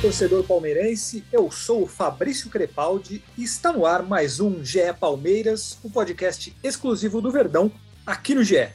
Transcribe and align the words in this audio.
Torcedor 0.00 0.44
palmeirense, 0.44 1.24
eu 1.32 1.50
sou 1.50 1.82
o 1.82 1.86
Fabrício 1.86 2.50
Crepaldi 2.50 3.24
e 3.36 3.42
está 3.42 3.72
no 3.72 3.86
ar 3.86 4.02
mais 4.02 4.40
um 4.40 4.62
GE 4.62 4.92
Palmeiras, 5.00 5.78
o 5.82 5.88
podcast 5.88 6.54
exclusivo 6.62 7.22
do 7.22 7.30
Verdão 7.30 7.72
aqui 8.06 8.34
no 8.34 8.44
GE. 8.44 8.68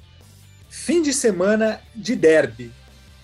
Fim 0.68 1.02
de 1.02 1.14
semana 1.14 1.80
de 1.96 2.16
derby. 2.16 2.72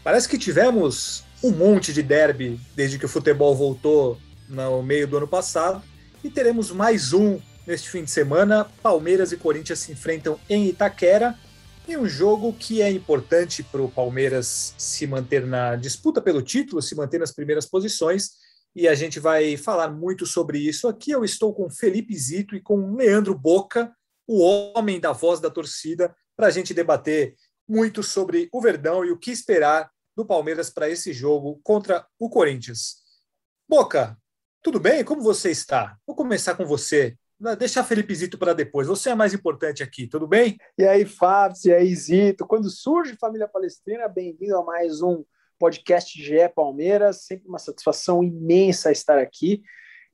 Parece 0.03 0.29
que 0.29 0.37
tivemos 0.37 1.23
um 1.43 1.49
monte 1.51 1.91
de 1.91 2.03
derby 2.03 2.59
desde 2.75 2.99
que 2.99 3.05
o 3.05 3.09
futebol 3.09 3.55
voltou 3.55 4.17
no 4.48 4.84
meio 4.84 5.07
do 5.07 5.17
ano 5.17 5.27
passado 5.27 5.81
e 6.23 6.29
teremos 6.29 6.71
mais 6.71 7.13
um 7.13 7.39
neste 7.65 7.89
fim 7.89 8.03
de 8.03 8.11
semana. 8.11 8.67
Palmeiras 8.84 9.31
e 9.31 9.37
Corinthians 9.37 9.79
se 9.79 9.91
enfrentam 9.91 10.39
em 10.48 10.67
Itaquera 10.67 11.35
e 11.88 11.96
um 11.96 12.05
jogo 12.05 12.52
que 12.52 12.82
é 12.82 12.91
importante 12.91 13.64
para 13.64 13.82
o 13.82 13.90
Palmeiras 13.90 14.76
se 14.77 15.08
manter 15.08 15.48
na 15.48 15.77
disputa 15.77 16.22
pelo 16.22 16.41
título, 16.41 16.82
se 16.82 16.94
manter 16.94 17.18
nas 17.18 17.32
primeiras 17.32 17.66
posições. 17.66 18.32
E 18.76 18.88
a 18.88 18.94
gente 18.94 19.21
vai 19.21 19.55
falar 19.55 19.90
muito 19.90 20.26
sobre 20.26 20.60
isso 20.60 20.88
aqui. 20.90 21.12
Eu 21.12 21.24
estou 21.24 21.54
com 21.54 21.70
Felipe 21.70 22.13
Zito 22.16 22.55
e 22.55 22.62
com 22.62 22.94
Leandro 22.94 23.34
Boca, 23.34 23.96
o 24.27 24.41
homem 24.41 24.99
da 24.99 25.13
voz 25.13 25.40
da 25.40 25.49
torcida, 25.49 26.13
para 26.35 26.48
a 26.48 26.52
gente 26.52 26.74
debater 26.74 27.35
muito 27.66 28.04
sobre 28.04 28.49
o 28.51 28.62
Verdão 28.62 29.05
e 29.05 29.12
o 29.12 29.18
que 29.18 29.32
esperar 29.32 29.90
do 30.13 30.26
Palmeiras 30.26 30.70
para 30.70 30.90
esse 30.90 31.13
jogo 31.13 31.60
contra 31.63 32.05
o 32.20 32.29
Corinthians. 32.29 32.98
Boca, 33.68 34.18
tudo 34.62 34.77
bem? 34.79 35.05
Como 35.05 35.22
você 35.22 35.51
está? 35.51 35.98
Vou 36.05 36.16
começar 36.16 36.55
com 36.55 36.66
você. 36.66 37.18
Deixa 37.60 37.84
Felipe 37.84 38.16
Zito 38.16 38.35
para 38.35 38.52
depois. 38.52 38.88
Você 38.88 39.12
é 39.12 39.16
mais 39.16 39.32
importante 39.32 39.84
aqui, 39.84 40.07
tudo 40.07 40.27
bem? 40.27 40.57
E 40.76 40.84
aí, 40.84 41.05
Fábio, 41.05 41.55
e 41.66 41.71
aí, 41.71 41.96
Zito. 41.96 42.48
Quando 42.48 42.68
surge 42.68 43.16
Família 43.16 43.48
Palestrina, 43.48 44.07
bem-vindo 44.07 44.57
a 44.57 44.63
mais 44.63 45.04
um 45.04 45.24
podcast 45.60 46.20
GE 46.20 46.49
Palmeiras. 46.55 47.26
Sempre 47.26 47.48
uma 47.48 47.60
satisfação 47.60 48.24
imensa 48.24 48.91
estar 48.91 49.20
aqui. 49.20 49.62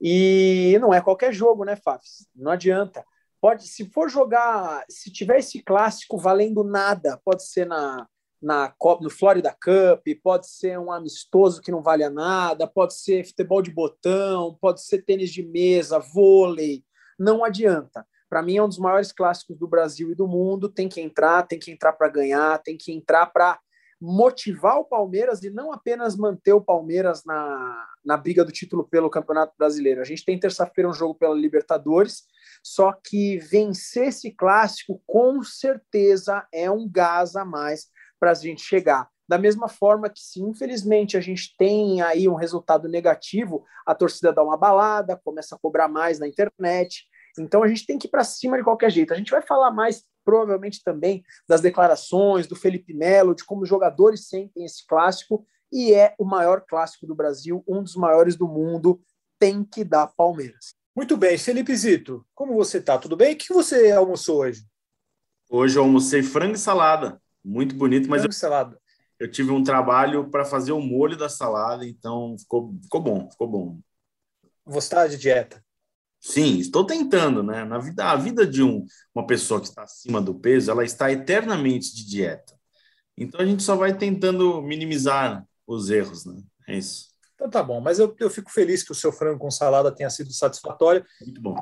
E 0.02 0.78
não 0.82 0.94
é 0.94 1.00
qualquer 1.00 1.32
jogo, 1.32 1.64
né, 1.64 1.78
Fábio? 1.78 2.04
Não 2.36 2.52
adianta. 2.52 3.06
Pode, 3.40 3.70
se 3.70 3.90
for 3.90 4.10
jogar, 4.10 4.84
se 4.90 5.10
tiver 5.10 5.40
esse 5.40 5.64
clássico 5.64 6.18
valendo 6.18 6.62
nada, 6.62 7.18
pode 7.24 7.48
ser 7.48 7.66
na, 7.66 8.06
na 8.42 8.76
no 9.00 9.10
Florida 9.10 9.56
Cup, 9.64 10.06
pode 10.22 10.50
ser 10.50 10.78
um 10.78 10.92
amistoso 10.92 11.62
que 11.62 11.72
não 11.72 11.82
vale 11.82 12.08
nada, 12.10 12.68
pode 12.68 12.96
ser 12.96 13.26
futebol 13.26 13.62
de 13.62 13.72
botão, 13.72 14.58
pode 14.60 14.84
ser 14.84 15.04
tênis 15.04 15.32
de 15.32 15.42
mesa, 15.42 16.00
vôlei, 16.00 16.84
não 17.20 17.44
adianta. 17.44 18.06
Para 18.30 18.42
mim 18.42 18.58
é 18.58 18.64
um 18.64 18.68
dos 18.68 18.80
maiores 18.80 19.12
clássicos 19.12 19.58
do 19.58 19.68
Brasil 19.68 20.12
e 20.12 20.16
do 20.16 20.28
mundo, 20.28 20.68
tem 20.68 20.90
que 20.90 21.00
entrar, 21.00 21.44
tem 21.44 21.60
que 21.60 21.72
entrar 21.72 21.94
para 21.94 22.10
ganhar, 22.10 22.58
tem 22.64 22.76
que 22.78 22.92
entrar 22.92 23.28
para 23.28 23.60
motivar 24.02 24.80
o 24.80 24.86
Palmeiras 24.86 25.44
e 25.44 25.50
não 25.50 25.72
apenas 25.72 26.18
manter 26.18 26.52
o 26.52 26.60
Palmeiras 26.60 27.24
na, 27.24 27.88
na 28.04 28.18
briga 28.18 28.44
do 28.44 28.52
título 28.52 28.86
pelo 28.86 29.10
Campeonato 29.10 29.54
Brasileiro. 29.58 30.02
A 30.02 30.04
gente 30.04 30.26
tem 30.26 30.38
terça-feira 30.38 30.90
um 30.90 30.94
jogo 30.94 31.16
pela 31.16 31.34
Libertadores, 31.34 32.24
só 32.62 32.92
que 32.92 33.38
vencer 33.38 34.08
esse 34.08 34.32
clássico 34.32 35.02
com 35.06 35.42
certeza 35.42 36.46
é 36.52 36.70
um 36.70 36.90
gás 36.90 37.36
a 37.38 37.46
mais 37.46 37.88
para 38.20 38.32
a 38.32 38.34
gente 38.34 38.62
chegar. 38.62 39.13
Da 39.34 39.40
mesma 39.40 39.68
forma 39.68 40.12
que, 40.12 40.20
se 40.20 40.40
infelizmente 40.40 41.18
a 41.18 41.20
gente 41.20 41.56
tem 41.58 42.04
aí 42.04 42.30
um 42.30 42.36
resultado 42.36 42.88
negativo, 42.88 43.66
a 43.84 43.96
torcida 43.96 44.32
dá 44.32 44.44
uma 44.44 44.56
balada, 44.56 45.20
começa 45.26 45.56
a 45.56 45.58
cobrar 45.58 45.88
mais 45.88 46.20
na 46.20 46.28
internet. 46.28 47.06
Então 47.40 47.64
a 47.64 47.68
gente 47.68 47.84
tem 47.88 47.98
que 47.98 48.06
ir 48.06 48.12
para 48.12 48.24
cima 48.24 48.60
de 48.60 48.64
qualquer 48.64 48.92
jeito. 48.92 49.12
A 49.12 49.18
gente 49.18 49.32
vai 49.32 49.42
falar 49.42 49.72
mais, 49.72 50.04
provavelmente, 50.24 50.84
também 50.84 51.24
das 51.50 51.62
declarações 51.62 52.46
do 52.46 52.56
Felipe 52.56 52.94
Melo, 52.94 53.34
de 53.34 53.44
como 53.44 53.64
os 53.64 53.70
jogadores 53.70 54.28
sentem 54.28 54.66
esse 54.66 54.86
clássico, 54.86 55.44
e 55.72 55.96
é 55.96 56.14
o 56.20 56.26
maior 56.26 56.64
clássico 56.70 57.08
do 57.08 57.16
Brasil, 57.16 57.64
um 57.68 57.82
dos 57.82 57.96
maiores 57.96 58.36
do 58.36 58.48
mundo. 58.48 59.02
Tem 59.40 59.64
que 59.64 59.84
dar 59.84 60.14
Palmeiras. 60.16 60.76
Muito 60.96 61.18
bem, 61.18 61.40
Felipe 61.40 61.76
Zito, 61.76 62.24
como 62.36 62.54
você 62.54 62.78
está? 62.78 63.00
Tudo 63.00 63.18
bem? 63.18 63.34
O 63.34 63.36
que 63.36 63.52
você 63.52 63.90
almoçou 63.90 64.42
hoje? 64.42 64.64
Hoje 65.50 65.80
eu 65.80 65.82
almocei 65.82 66.22
frango 66.22 66.54
e 66.54 66.60
salada. 66.60 67.20
Muito 67.44 67.74
bonito, 67.74 68.08
mas 68.08 68.22
frango 68.22 68.32
e 68.32 68.38
salada 68.38 68.83
eu 69.20 69.30
tive 69.30 69.52
um 69.52 69.64
trabalho 69.64 70.30
para 70.30 70.46
fazer 70.46 70.72
o 70.72 70.82
molho 70.82 71.18
da 71.18 71.30
salada, 71.30 71.86
então 71.86 72.36
ficou, 72.38 72.76
ficou 72.82 73.02
bom, 73.02 73.30
ficou 73.30 73.48
bom. 73.48 73.80
Você 74.66 74.88
está 74.88 75.08
de 75.08 75.18
dieta? 75.18 75.64
Sim, 76.20 76.58
estou 76.58 76.86
tentando, 76.86 77.44
né? 77.44 77.66
Na 77.66 77.78
vida, 77.78 78.06
a 78.06 78.16
vida 78.16 78.48
de 78.48 78.64
um, 78.64 78.86
uma 79.14 79.28
pessoa 79.28 79.60
que 79.60 79.68
está 79.68 79.84
acima 79.84 80.22
do 80.22 80.34
peso, 80.34 80.72
ela 80.72 80.84
está 80.84 81.12
eternamente 81.12 81.94
de 81.94 82.06
dieta. 82.06 82.54
Então 83.18 83.42
a 83.42 83.46
gente 83.46 83.62
só 83.62 83.76
vai 83.76 83.96
tentando 83.98 84.62
minimizar 84.62 85.46
os 85.68 85.90
erros, 85.90 86.26
né? 86.26 86.42
É 86.68 86.78
isso. 86.78 87.10
Então 87.36 87.50
tá 87.50 87.62
bom, 87.62 87.82
mas 87.82 88.00
eu, 88.00 88.16
eu 88.20 88.30
fico 88.30 88.50
feliz 88.50 88.84
que 88.84 88.92
o 88.92 88.96
seu 88.96 89.12
frango 89.12 89.40
com 89.40 89.52
salada 89.52 89.94
tenha 89.94 90.10
sido 90.10 90.32
satisfatório. 90.32 91.06
Muito 91.22 91.42
bom. 91.42 91.56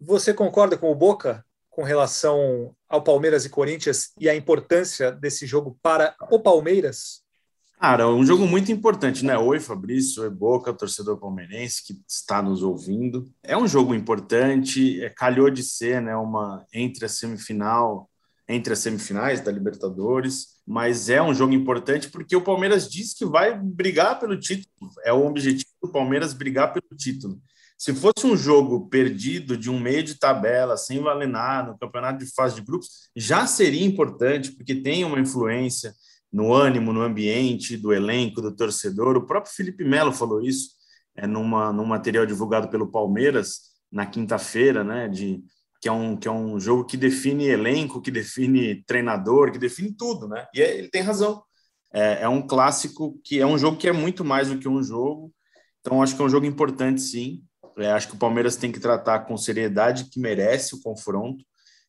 Você 0.00 0.34
concorda 0.34 0.76
com 0.76 0.90
o 0.90 0.94
Boca 0.94 1.44
com 1.80 1.84
relação 1.84 2.74
ao 2.86 3.02
Palmeiras 3.02 3.46
e 3.46 3.48
Corinthians 3.48 4.10
e 4.20 4.28
a 4.28 4.36
importância 4.36 5.10
desse 5.10 5.46
jogo 5.46 5.78
para 5.80 6.14
o 6.30 6.38
Palmeiras? 6.38 7.22
Cara, 7.80 8.06
um 8.06 8.22
jogo 8.22 8.46
muito 8.46 8.70
importante, 8.70 9.24
né? 9.24 9.38
Oi, 9.38 9.58
Fabrício, 9.58 10.22
oi, 10.22 10.28
Boca, 10.28 10.74
torcedor 10.74 11.16
palmeirense 11.16 11.82
que 11.86 11.98
está 12.06 12.42
nos 12.42 12.62
ouvindo. 12.62 13.32
É 13.42 13.56
um 13.56 13.66
jogo 13.66 13.94
importante, 13.94 15.02
é, 15.02 15.08
calhou 15.08 15.48
de 15.48 15.62
ser, 15.62 16.02
né? 16.02 16.14
Uma 16.14 16.66
entre 16.70 17.06
a 17.06 17.08
semifinal, 17.08 18.10
entre 18.46 18.74
as 18.74 18.80
semifinais 18.80 19.40
da 19.40 19.50
Libertadores, 19.50 20.60
mas 20.66 21.08
é 21.08 21.22
um 21.22 21.32
jogo 21.32 21.54
importante 21.54 22.10
porque 22.10 22.36
o 22.36 22.44
Palmeiras 22.44 22.90
diz 22.90 23.14
que 23.14 23.24
vai 23.24 23.58
brigar 23.58 24.20
pelo 24.20 24.38
título. 24.38 24.90
É 25.02 25.14
o 25.14 25.24
objetivo 25.24 25.70
do 25.82 25.90
Palmeiras 25.90 26.34
brigar 26.34 26.74
pelo 26.74 26.94
título. 26.94 27.40
Se 27.80 27.94
fosse 27.94 28.26
um 28.26 28.36
jogo 28.36 28.90
perdido 28.90 29.56
de 29.56 29.70
um 29.70 29.80
meio 29.80 30.02
de 30.02 30.18
tabela, 30.18 30.76
sem 30.76 31.00
valer 31.00 31.26
nada, 31.26 31.72
no 31.72 31.78
campeonato 31.78 32.18
de 32.18 32.30
fase 32.30 32.56
de 32.56 32.60
grupos, 32.60 33.08
já 33.16 33.46
seria 33.46 33.86
importante, 33.86 34.52
porque 34.52 34.74
tem 34.74 35.02
uma 35.02 35.18
influência 35.18 35.94
no 36.30 36.52
ânimo, 36.52 36.92
no 36.92 37.00
ambiente 37.00 37.78
do 37.78 37.90
elenco, 37.90 38.42
do 38.42 38.54
torcedor. 38.54 39.16
O 39.16 39.24
próprio 39.24 39.54
Felipe 39.54 39.82
Melo 39.82 40.12
falou 40.12 40.42
isso 40.42 40.72
é, 41.16 41.26
numa, 41.26 41.72
num 41.72 41.86
material 41.86 42.26
divulgado 42.26 42.68
pelo 42.68 42.90
Palmeiras 42.90 43.70
na 43.90 44.04
quinta-feira, 44.04 44.84
né? 44.84 45.08
De, 45.08 45.42
que, 45.80 45.88
é 45.88 45.92
um, 45.92 46.18
que 46.18 46.28
é 46.28 46.30
um 46.30 46.60
jogo 46.60 46.84
que 46.84 46.98
define 46.98 47.46
elenco, 47.46 48.02
que 48.02 48.10
define 48.10 48.84
treinador, 48.84 49.50
que 49.50 49.58
define 49.58 49.90
tudo, 49.96 50.28
né? 50.28 50.46
E 50.54 50.60
é, 50.60 50.76
ele 50.76 50.90
tem 50.90 51.00
razão. 51.00 51.42
É, 51.94 52.24
é 52.24 52.28
um 52.28 52.46
clássico 52.46 53.18
que 53.24 53.40
é 53.40 53.46
um 53.46 53.56
jogo 53.56 53.78
que 53.78 53.88
é 53.88 53.92
muito 53.92 54.22
mais 54.22 54.50
do 54.50 54.58
que 54.58 54.68
um 54.68 54.82
jogo. 54.82 55.32
Então, 55.80 56.02
acho 56.02 56.14
que 56.14 56.20
é 56.20 56.24
um 56.26 56.28
jogo 56.28 56.44
importante, 56.44 57.00
sim. 57.00 57.42
É, 57.80 57.90
acho 57.90 58.08
que 58.08 58.14
o 58.14 58.18
Palmeiras 58.18 58.56
tem 58.56 58.70
que 58.70 58.80
tratar 58.80 59.20
com 59.20 59.36
seriedade 59.36 60.04
que 60.04 60.20
merece 60.20 60.74
o 60.74 60.80
confronto 60.80 61.44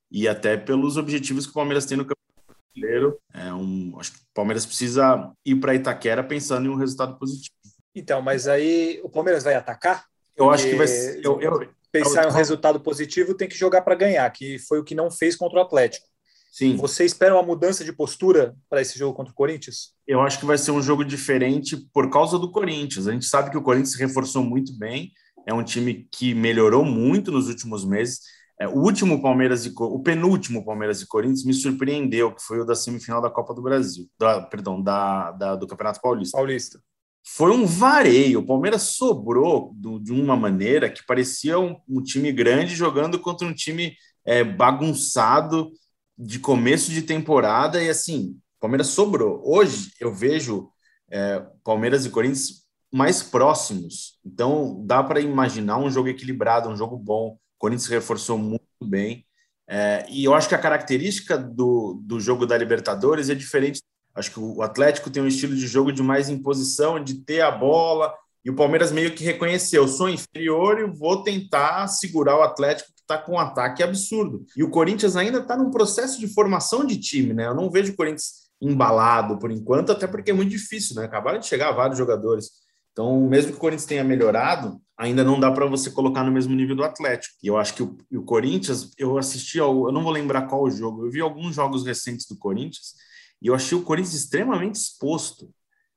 e 0.10 0.28
até 0.28 0.58
pelos 0.58 0.98
objetivos 0.98 1.46
que 1.46 1.52
o 1.52 1.56
Palmeiras 1.56 1.86
tem 1.86 1.98
no 1.98 2.06
Campeonato 2.06 2.62
Brasileiro. 2.74 3.20
É 3.34 3.54
um, 3.54 3.98
acho 4.00 4.12
que 4.14 4.20
o 4.20 4.34
Palmeiras 4.34 4.66
precisa 4.66 5.32
ir 5.46 5.56
para 5.56 5.76
Itaquera 5.76 6.24
pensando 6.24 6.66
em 6.66 6.70
um 6.70 6.76
resultado 6.76 7.18
positivo. 7.18 7.56
Então, 7.96 8.22
mas 8.22 8.48
aí 8.48 9.00
o 9.04 9.10
Palmeiras 9.10 9.44
vai 9.44 9.56
atacar? 9.56 10.06
Eu 10.36 10.50
acho 10.50 10.66
que 10.66 10.76
vai 10.76 10.88
ser. 10.88 11.24
Eu, 11.24 11.42
eu, 11.42 11.70
pensar 11.92 12.24
em 12.24 12.28
um 12.28 12.32
resultado 12.36 12.80
positivo, 12.80 13.34
tem 13.34 13.48
que 13.48 13.58
jogar 13.58 13.82
para 13.82 13.96
ganhar, 13.96 14.30
que 14.32 14.58
foi 14.60 14.80
o 14.80 14.84
que 14.84 14.96
não 14.96 15.12
fez 15.12 15.36
contra 15.36 15.60
o 15.60 15.62
Atlético. 15.62 16.08
Sim. 16.52 16.76
Você 16.78 17.06
espera 17.06 17.34
uma 17.34 17.44
mudança 17.44 17.84
de 17.84 17.94
postura 17.94 18.56
para 18.70 18.82
esse 18.82 18.98
jogo 18.98 19.16
contra 19.16 19.32
o 19.32 19.36
Corinthians? 19.36 19.94
Eu 20.06 20.22
acho 20.22 20.40
que 20.40 20.46
vai 20.46 20.58
ser 20.58 20.72
um 20.72 20.82
jogo 20.82 21.06
diferente 21.06 21.78
por 21.94 22.10
causa 22.10 22.38
do 22.38 22.52
Corinthians. 22.52 23.08
A 23.08 23.14
gente 23.14 23.26
sabe 23.26 23.50
que 23.50 23.58
o 23.58 23.62
Corinthians 23.62 23.94
se 23.94 24.00
reforçou 24.00 24.44
muito 24.44 24.78
bem 24.78 25.12
é 25.46 25.54
um 25.54 25.64
time 25.64 26.08
que 26.12 26.34
melhorou 26.34 26.86
muito 26.86 27.32
nos 27.32 27.48
últimos 27.48 27.86
meses. 27.86 28.22
É, 28.60 28.68
o 28.68 28.78
último 28.78 29.22
Palmeiras 29.22 29.66
e 29.66 29.74
o 29.76 30.00
penúltimo 30.00 30.64
Palmeiras 30.64 31.02
e 31.02 31.08
Corinthians 31.08 31.44
me 31.44 31.54
surpreendeu, 31.54 32.34
que 32.34 32.44
foi 32.44 32.60
o 32.60 32.66
da 32.66 32.76
semifinal 32.76 33.22
da 33.22 33.30
Copa 33.30 33.54
do 33.54 33.62
Brasil, 33.62 34.08
da, 34.20 34.42
perdão, 34.42 34.82
da, 34.82 35.32
da, 35.32 35.56
do 35.56 35.66
Campeonato 35.66 36.00
Paulista. 36.00 36.38
Paulista. 36.38 36.80
Foi 37.24 37.52
um 37.52 37.66
vareio. 37.66 38.40
O 38.40 38.46
Palmeiras 38.46 38.84
sobrou 38.84 39.72
do, 39.76 40.00
de 40.00 40.12
uma 40.12 40.36
maneira 40.36 40.90
que 40.90 41.06
parecia 41.06 41.60
um, 41.60 41.76
um, 41.88 42.02
time 42.02 42.32
grande 42.32 42.76
jogando 42.76 43.20
contra 43.20 43.48
um 43.48 43.54
time 43.54 43.96
é, 44.26 44.44
bagunçado 44.44 45.72
de 46.18 46.40
começo 46.40 46.92
de 46.92 47.02
temporada 47.02 47.82
e 47.82 47.90
assim 47.90 48.38
Palmeiras 48.60 48.88
sobrou. 48.88 49.42
Hoje 49.44 49.92
eu 50.00 50.14
vejo 50.14 50.70
é, 51.10 51.44
Palmeiras 51.64 52.06
e 52.06 52.12
Corinthians 52.12 52.61
mais 52.92 53.24
próximos. 53.24 54.20
Então 54.26 54.84
dá 54.86 55.02
para 55.04 55.22
imaginar 55.22 55.78
um 55.78 55.90
jogo 55.90 56.10
equilibrado, 56.10 56.70
um 56.70 56.76
jogo 56.76 56.98
bom. 56.98 57.30
O 57.30 57.38
Corinthians 57.58 57.88
reforçou 57.88 58.38
muito 58.38 58.66
bem. 58.84 59.26
É, 59.68 60.06
e 60.10 60.26
eu 60.26 60.34
acho 60.34 60.50
que 60.50 60.56
a 60.56 60.60
característica 60.60 61.38
do, 61.38 62.02
do 62.04 62.20
jogo 62.20 62.46
da 62.46 62.58
Libertadores 62.58 63.30
é 63.30 63.36
diferente. 63.36 63.82
Acho 64.14 64.32
que 64.32 64.40
o 64.40 64.62
Atlético 64.62 65.10
tem 65.10 65.24
um 65.24 65.28
estilo 65.28 65.56
de 65.56 65.66
jogo 65.66 65.94
de 65.94 66.04
mais 66.04 66.28
imposição, 66.28 67.02
de 67.02 67.16
ter 67.24 67.40
a 67.40 67.52
bola, 67.52 68.14
e 68.44 68.50
o 68.50 68.56
Palmeiras 68.56 68.92
meio 68.92 69.14
que 69.14 69.24
reconheceu: 69.24 69.88
sou 69.88 70.10
inferior 70.10 70.80
e 70.80 70.86
vou 70.86 71.24
tentar 71.24 71.88
segurar 71.88 72.38
o 72.38 72.42
Atlético 72.42 72.92
que 72.94 73.02
está 73.02 73.18
com 73.18 73.34
um 73.34 73.40
ataque 73.40 73.84
absurdo. 73.84 74.44
E 74.58 74.64
o 74.64 74.70
Corinthians 74.70 75.16
ainda 75.16 75.40
está 75.40 75.56
num 75.56 75.72
processo 75.72 76.20
de 76.20 76.28
formação 76.28 76.86
de 76.86 77.00
time, 77.00 77.34
né? 77.34 77.48
Eu 77.48 77.56
não 77.56 77.70
vejo 77.70 77.94
o 77.94 77.96
Corinthians 77.96 78.50
embalado 78.60 79.40
por 79.40 79.52
enquanto, 79.52 79.92
até 79.92 80.06
porque 80.06 80.32
é 80.32 80.34
muito 80.34 80.50
difícil, 80.50 80.96
né? 80.96 81.06
Acabaram 81.06 81.40
de 81.40 81.48
chegar 81.48 81.72
vários 81.72 81.98
jogadores. 81.98 82.50
Então, 82.92 83.28
mesmo 83.28 83.52
que 83.52 83.58
o 83.58 83.60
Corinthians 83.60 83.86
tenha 83.86 84.04
melhorado, 84.04 84.82
ainda 84.98 85.24
não 85.24 85.40
dá 85.40 85.52
para 85.52 85.66
você 85.66 85.90
colocar 85.90 86.24
no 86.24 86.32
mesmo 86.32 86.54
nível 86.54 86.76
do 86.76 86.84
Atlético. 86.84 87.36
E 87.42 87.48
eu 87.48 87.58
acho 87.58 87.74
que 87.74 87.84
o, 87.84 87.98
o 88.14 88.24
Corinthians, 88.24 88.92
eu 88.98 89.18
assisti 89.18 89.60
ao, 89.60 89.88
eu 89.88 89.92
não 89.92 90.04
vou 90.04 90.12
lembrar 90.12 90.48
qual 90.48 90.70
jogo, 90.70 91.06
eu 91.06 91.12
vi 91.12 91.22
alguns 91.22 91.56
jogos 91.56 91.86
recentes 91.86 92.28
do 92.28 92.38
Corinthians 92.38 92.94
e 93.42 93.48
eu 93.48 93.56
achei 93.56 93.78
o 93.78 93.84
Corinthians 93.84 94.16
extremamente 94.16 94.76
exposto 94.76 95.50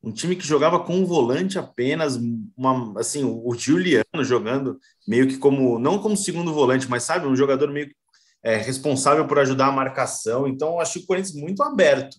um 0.05 0.13
time 0.13 0.37
que 0.37 0.47
jogava 0.47 0.79
com 0.79 0.97
um 0.97 1.07
volante 1.07 1.59
apenas, 1.59 2.21
uma, 2.55 3.01
assim, 3.01 3.25
o 3.25 3.55
Juliano 3.55 4.23
jogando 4.23 4.79
meio 5.09 5.27
que 5.27 5.39
como, 5.39 5.79
não 5.79 5.99
como 5.99 6.15
segundo 6.15 6.53
volante, 6.53 6.89
mas 6.91 7.05
sabe, 7.05 7.27
um 7.27 7.35
jogador 7.35 7.71
meio 7.71 7.91
é, 8.43 8.57
responsável 8.57 9.27
por 9.27 9.39
ajudar 9.39 9.69
a 9.69 9.73
marcação. 9.73 10.47
Então, 10.47 10.79
acho 10.79 10.99
que 10.99 11.05
o 11.05 11.07
Corinthians 11.07 11.35
muito 11.35 11.63
aberto. 11.63 12.19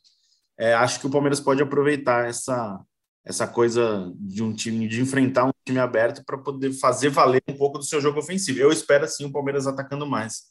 É, 0.58 0.74
acho 0.74 1.00
que 1.00 1.06
o 1.06 1.12
Palmeiras 1.12 1.40
pode 1.40 1.62
aproveitar 1.62 2.28
essa, 2.28 2.80
essa 3.26 3.48
coisa 3.48 4.14
de 4.18 4.44
um 4.44 4.54
time, 4.54 4.88
de 4.88 5.02
enfrentar 5.02 5.46
um 5.46 5.52
time 5.66 5.80
aberto 5.80 6.24
para 6.24 6.38
poder 6.38 6.72
fazer 6.74 7.10
valer 7.10 7.42
um 7.50 7.58
pouco 7.58 7.80
do 7.80 7.84
seu 7.84 8.00
jogo 8.00 8.20
ofensivo. 8.20 8.60
Eu 8.60 8.72
espero, 8.72 9.06
assim, 9.06 9.26
o 9.26 9.32
Palmeiras 9.32 9.66
atacando 9.66 10.06
mais 10.06 10.44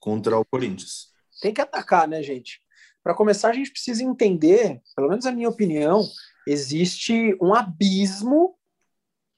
contra 0.00 0.36
o 0.36 0.44
Corinthians. 0.44 1.12
Tem 1.40 1.54
que 1.54 1.60
atacar, 1.60 2.08
né, 2.08 2.22
gente? 2.22 2.60
Para 3.02 3.14
começar, 3.14 3.50
a 3.50 3.52
gente 3.52 3.70
precisa 3.70 4.02
entender, 4.02 4.80
pelo 4.96 5.08
menos 5.08 5.24
a 5.24 5.30
minha 5.30 5.48
opinião, 5.48 6.02
existe 6.48 7.36
um 7.40 7.54
abismo 7.54 8.56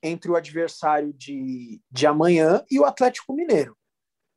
entre 0.03 0.31
o 0.31 0.37
adversário 0.37 1.13
de, 1.13 1.83
de 1.91 2.07
amanhã 2.07 2.65
e 2.71 2.81
o 2.81 2.87
Atlético 2.87 3.35
Mineiro. 3.35 3.77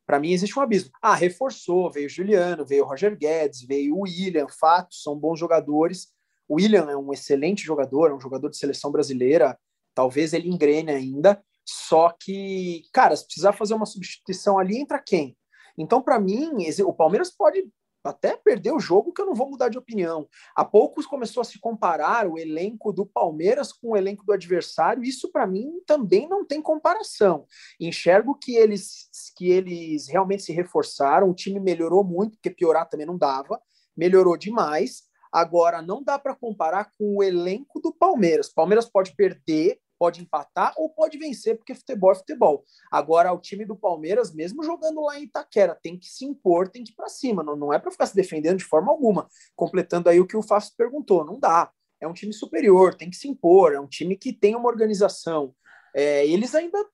Para 0.05 0.19
mim, 0.19 0.33
existe 0.33 0.59
um 0.59 0.61
abismo. 0.61 0.91
Ah, 1.01 1.15
reforçou, 1.15 1.89
veio 1.89 2.09
Juliano, 2.09 2.65
veio 2.65 2.83
Roger 2.83 3.17
Guedes, 3.17 3.61
veio 3.61 3.95
o 3.95 4.01
William, 4.01 4.47
fato, 4.49 4.93
são 4.93 5.17
bons 5.17 5.39
jogadores. 5.39 6.09
O 6.47 6.55
William 6.55 6.89
é 6.89 6.97
um 6.97 7.13
excelente 7.13 7.63
jogador, 7.63 8.11
é 8.11 8.13
um 8.13 8.19
jogador 8.19 8.49
de 8.49 8.57
seleção 8.57 8.91
brasileira, 8.91 9.57
talvez 9.93 10.33
ele 10.33 10.49
engrene 10.49 10.91
ainda, 10.91 11.43
só 11.65 12.13
que, 12.19 12.83
cara, 12.91 13.15
se 13.15 13.25
precisar 13.25 13.53
fazer 13.53 13.73
uma 13.73 13.85
substituição 13.85 14.57
ali, 14.57 14.77
entra 14.77 14.99
quem? 14.99 15.37
Então, 15.77 16.01
para 16.01 16.19
mim, 16.19 16.51
o 16.85 16.93
Palmeiras 16.93 17.31
pode 17.31 17.65
até 18.03 18.35
perder 18.35 18.71
o 18.71 18.79
jogo 18.79 19.13
que 19.13 19.21
eu 19.21 19.25
não 19.25 19.35
vou 19.35 19.49
mudar 19.49 19.69
de 19.69 19.77
opinião. 19.77 20.27
Há 20.55 20.65
poucos 20.65 21.05
começou 21.05 21.41
a 21.41 21.43
se 21.43 21.59
comparar 21.59 22.27
o 22.27 22.37
elenco 22.37 22.91
do 22.91 23.05
Palmeiras 23.05 23.71
com 23.71 23.91
o 23.91 23.97
elenco 23.97 24.25
do 24.25 24.33
adversário. 24.33 25.03
Isso 25.03 25.31
para 25.31 25.45
mim 25.45 25.81
também 25.85 26.27
não 26.27 26.45
tem 26.45 26.61
comparação. 26.61 27.45
Enxergo 27.79 28.35
que 28.35 28.55
eles 28.55 29.09
que 29.35 29.49
eles 29.49 30.07
realmente 30.07 30.43
se 30.43 30.51
reforçaram, 30.51 31.29
o 31.29 31.33
time 31.33 31.59
melhorou 31.59 32.03
muito, 32.03 32.33
porque 32.33 32.49
piorar 32.49 32.89
também 32.89 33.05
não 33.05 33.17
dava, 33.17 33.61
melhorou 33.95 34.35
demais. 34.35 35.03
Agora 35.31 35.81
não 35.81 36.03
dá 36.03 36.19
para 36.19 36.35
comparar 36.35 36.91
com 36.97 37.17
o 37.17 37.23
elenco 37.23 37.79
do 37.79 37.93
Palmeiras. 37.93 38.49
Palmeiras 38.49 38.89
pode 38.89 39.15
perder 39.15 39.79
pode 40.01 40.19
empatar 40.19 40.73
ou 40.77 40.89
pode 40.89 41.15
vencer, 41.19 41.55
porque 41.55 41.75
futebol 41.75 42.11
é 42.11 42.15
futebol. 42.15 42.65
Agora, 42.91 43.31
o 43.31 43.37
time 43.37 43.63
do 43.63 43.75
Palmeiras, 43.75 44.33
mesmo 44.33 44.63
jogando 44.63 44.99
lá 44.99 45.19
em 45.19 45.25
Itaquera, 45.25 45.77
tem 45.79 45.95
que 45.95 46.07
se 46.07 46.25
impor, 46.25 46.67
tem 46.69 46.83
que 46.83 46.91
ir 46.91 46.95
para 46.95 47.07
cima, 47.07 47.43
não, 47.43 47.55
não 47.55 47.71
é 47.71 47.77
para 47.77 47.91
ficar 47.91 48.07
se 48.07 48.15
defendendo 48.15 48.57
de 48.57 48.63
forma 48.63 48.91
alguma. 48.91 49.27
Completando 49.55 50.09
aí 50.09 50.19
o 50.19 50.25
que 50.25 50.35
o 50.35 50.41
Fábio 50.41 50.69
perguntou, 50.75 51.23
não 51.23 51.39
dá. 51.39 51.71
É 51.99 52.07
um 52.07 52.13
time 52.13 52.33
superior, 52.33 52.95
tem 52.95 53.11
que 53.11 53.15
se 53.15 53.27
impor, 53.27 53.73
é 53.73 53.79
um 53.79 53.85
time 53.85 54.17
que 54.17 54.33
tem 54.33 54.55
uma 54.55 54.67
organização. 54.67 55.53
É, 55.93 56.25
eles 56.25 56.55
ainda 56.55 56.85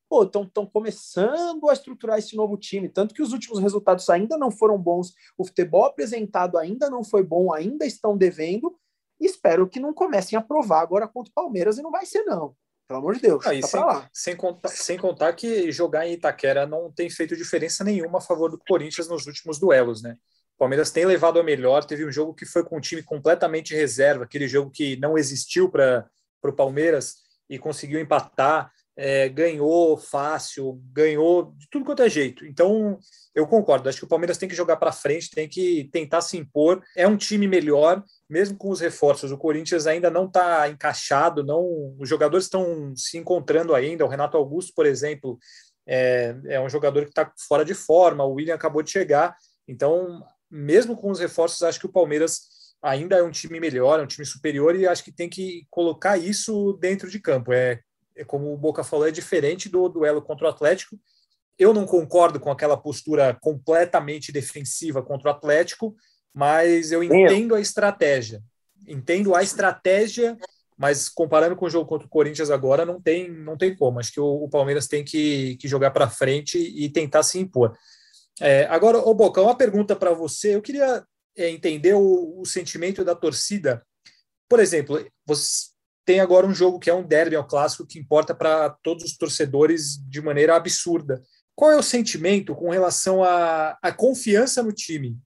estão 0.46 0.66
começando 0.66 1.70
a 1.70 1.74
estruturar 1.74 2.18
esse 2.18 2.36
novo 2.36 2.58
time, 2.58 2.90
tanto 2.90 3.14
que 3.14 3.22
os 3.22 3.32
últimos 3.32 3.60
resultados 3.60 4.10
ainda 4.10 4.38
não 4.38 4.50
foram 4.50 4.78
bons, 4.78 5.14
o 5.38 5.46
futebol 5.46 5.86
apresentado 5.86 6.58
ainda 6.58 6.90
não 6.90 7.04
foi 7.04 7.24
bom, 7.24 7.54
ainda 7.54 7.86
estão 7.86 8.18
devendo, 8.18 8.76
e 9.20 9.26
espero 9.26 9.68
que 9.68 9.80
não 9.80 9.94
comecem 9.94 10.38
a 10.38 10.42
provar 10.42 10.82
agora 10.82 11.08
contra 11.08 11.32
o 11.32 11.34
Palmeiras, 11.34 11.78
e 11.78 11.82
não 11.82 11.92
vai 11.92 12.06
ser 12.06 12.24
não. 12.24 12.56
Pelo 12.88 13.00
amor 13.00 13.16
de 13.16 13.22
Deus, 13.22 13.46
ah, 13.46 13.60
tá 13.60 13.68
sem, 13.68 13.80
lá. 13.82 14.10
Sem 14.14 14.36
contar, 14.36 14.70
sem 14.70 14.98
contar 14.98 15.34
que 15.34 15.72
jogar 15.72 16.08
em 16.08 16.14
Itaquera 16.14 16.66
não 16.66 16.90
tem 16.92 17.10
feito 17.10 17.36
diferença 17.36 17.84
nenhuma 17.84 18.20
a 18.20 18.22
favor 18.22 18.50
do 18.50 18.58
Corinthians 18.58 19.10
nos 19.10 19.28
últimos 19.28 19.60
duelos, 19.60 20.02
né? 20.02 20.16
O 20.56 20.58
Palmeiras 20.58 20.90
tem 20.90 21.06
levado 21.06 21.40
a 21.40 21.44
melhor, 21.44 21.84
teve 21.84 22.06
um 22.06 22.12
jogo 22.12 22.34
que 22.34 22.46
foi 22.46 22.64
com 22.64 22.78
um 22.78 22.82
time 22.82 23.04
completamente 23.04 23.76
reserva, 23.76 24.24
aquele 24.24 24.48
jogo 24.48 24.72
que 24.72 24.96
não 24.98 25.18
existiu 25.18 25.70
para 25.70 26.10
o 26.44 26.54
Palmeiras 26.54 27.18
e 27.50 27.60
conseguiu 27.60 28.00
empatar 28.00 28.72
é, 28.98 29.30
ganhou 29.30 29.96
fácil, 29.96 30.82
ganhou 30.92 31.54
de 31.56 31.70
tudo 31.70 31.86
quanto 31.86 32.02
é 32.02 32.10
jeito. 32.10 32.44
Então, 32.48 32.98
eu 33.36 33.46
concordo. 33.46 33.88
Acho 33.88 34.00
que 34.00 34.06
o 34.06 34.10
Palmeiras 34.10 34.40
tem 34.40 34.50
que 34.50 34.56
jogar 34.56 34.78
para 34.78 34.92
frente, 34.92 35.30
tem 35.30 35.48
que 35.48 35.88
tentar 35.92 36.22
se 36.22 36.36
impor. 36.36 36.82
É 36.96 37.08
um 37.08 37.16
time 37.16 37.48
melhor, 37.48 38.04
mesmo 38.28 38.58
com 38.58 38.72
os 38.72 38.80
reforços. 38.80 39.32
O 39.32 39.38
Corinthians 39.38 39.86
ainda 39.86 40.10
não 40.10 40.26
está 40.26 40.68
encaixado, 40.68 41.44
não. 41.44 41.96
Os 42.00 42.10
jogadores 42.10 42.46
estão 42.46 42.92
se 42.96 43.20
encontrando 43.20 43.76
ainda. 43.76 44.04
O 44.04 44.10
Renato 44.10 44.36
Augusto, 44.36 44.74
por 44.76 44.88
exemplo, 44.88 45.38
é, 45.86 46.36
é 46.48 46.60
um 46.60 46.68
jogador 46.68 47.04
que 47.04 47.10
está 47.10 47.32
fora 47.48 47.64
de 47.64 47.76
forma. 47.76 48.26
O 48.26 48.34
William 48.34 48.56
acabou 48.56 48.82
de 48.82 48.90
chegar. 48.90 49.36
Então, 49.68 50.24
mesmo 50.50 50.98
com 50.98 51.12
os 51.12 51.20
reforços, 51.20 51.62
acho 51.62 51.80
que 51.80 51.86
o 51.86 51.92
Palmeiras 51.92 52.58
ainda 52.82 53.18
é 53.18 53.24
um 53.24 53.32
time 53.32 53.60
melhor, 53.60 54.00
é 54.00 54.04
um 54.04 54.08
time 54.08 54.26
superior 54.26 54.76
e 54.76 54.88
acho 54.88 55.04
que 55.04 55.12
tem 55.12 55.30
que 55.30 55.68
colocar 55.70 56.18
isso 56.18 56.74
dentro 56.82 57.10
de 57.10 57.20
campo. 57.20 57.54
É 57.54 57.82
como 58.26 58.54
o 58.54 58.58
Boca 58.58 58.84
falou, 58.84 59.08
é 59.08 59.12
diferente 59.12 59.70
do 59.70 59.88
duelo 59.90 60.22
contra 60.22 60.46
o 60.46 60.50
Atlético. 60.50 61.00
Eu 61.58 61.74
não 61.74 61.86
concordo 61.86 62.40
com 62.40 62.52
aquela 62.52 62.78
postura 62.78 63.38
completamente 63.42 64.32
defensiva 64.32 65.02
contra 65.02 65.30
o 65.30 65.32
Atlético, 65.32 65.96
mas 66.34 66.92
eu 66.92 67.04
entendo 67.04 67.56
a 67.56 67.62
estratégia. 67.62 68.42
Entendo 68.88 69.34
a 69.34 69.42
estratégia, 69.42 70.38
mas 70.78 71.10
comparando 71.10 71.56
com 71.56 71.66
o 71.66 71.70
jogo 71.70 71.90
contra 71.90 72.06
o 72.06 72.10
Corinthians 72.10 72.52
agora, 72.52 72.86
não 72.86 73.02
tem, 73.02 73.30
não 73.32 73.58
tem 73.58 73.76
como. 73.76 74.00
Acho 74.00 74.12
que 74.12 74.20
o, 74.20 74.44
o 74.44 74.50
Palmeiras 74.50 74.88
tem 74.88 75.04
que, 75.04 75.58
que 75.58 75.68
jogar 75.68 75.92
para 75.92 76.10
frente 76.10 76.60
e 76.60 76.88
tentar 76.90 77.24
se 77.24 77.40
impor. 77.40 77.76
É, 78.40 78.66
agora, 78.66 79.00
o 79.00 79.14
Boca, 79.16 79.42
uma 79.42 79.58
pergunta 79.58 79.96
para 79.96 80.14
você. 80.14 80.56
Eu 80.56 80.62
queria 80.62 81.04
é, 81.36 81.50
entender 81.50 81.96
o, 81.96 82.40
o 82.40 82.46
sentimento 82.46 83.04
da 83.04 83.16
torcida. 83.16 83.84
Por 84.48 84.60
exemplo, 84.60 85.04
você, 85.26 85.70
tem 86.08 86.22
agora 86.22 86.48
um 86.48 86.54
jogo 86.54 86.80
que 86.80 86.90
é 86.90 86.94
um 86.94 87.06
derby, 87.06 87.36
é 87.36 87.40
um 87.40 87.46
clássico 87.46 87.86
que 87.86 88.00
importa 88.00 88.34
para 88.34 88.70
todos 88.70 89.04
os 89.04 89.18
torcedores 89.18 89.98
de 90.08 90.22
maneira 90.22 90.56
absurda. 90.56 91.22
Qual 91.54 91.70
é 91.70 91.76
o 91.76 91.84
sentimento 91.84 92.56
com 92.56 92.70
relação 92.70 93.22
à, 93.22 93.78
à 93.82 93.92
confiança 93.92 94.64
no 94.64 94.72
time? 94.72 95.18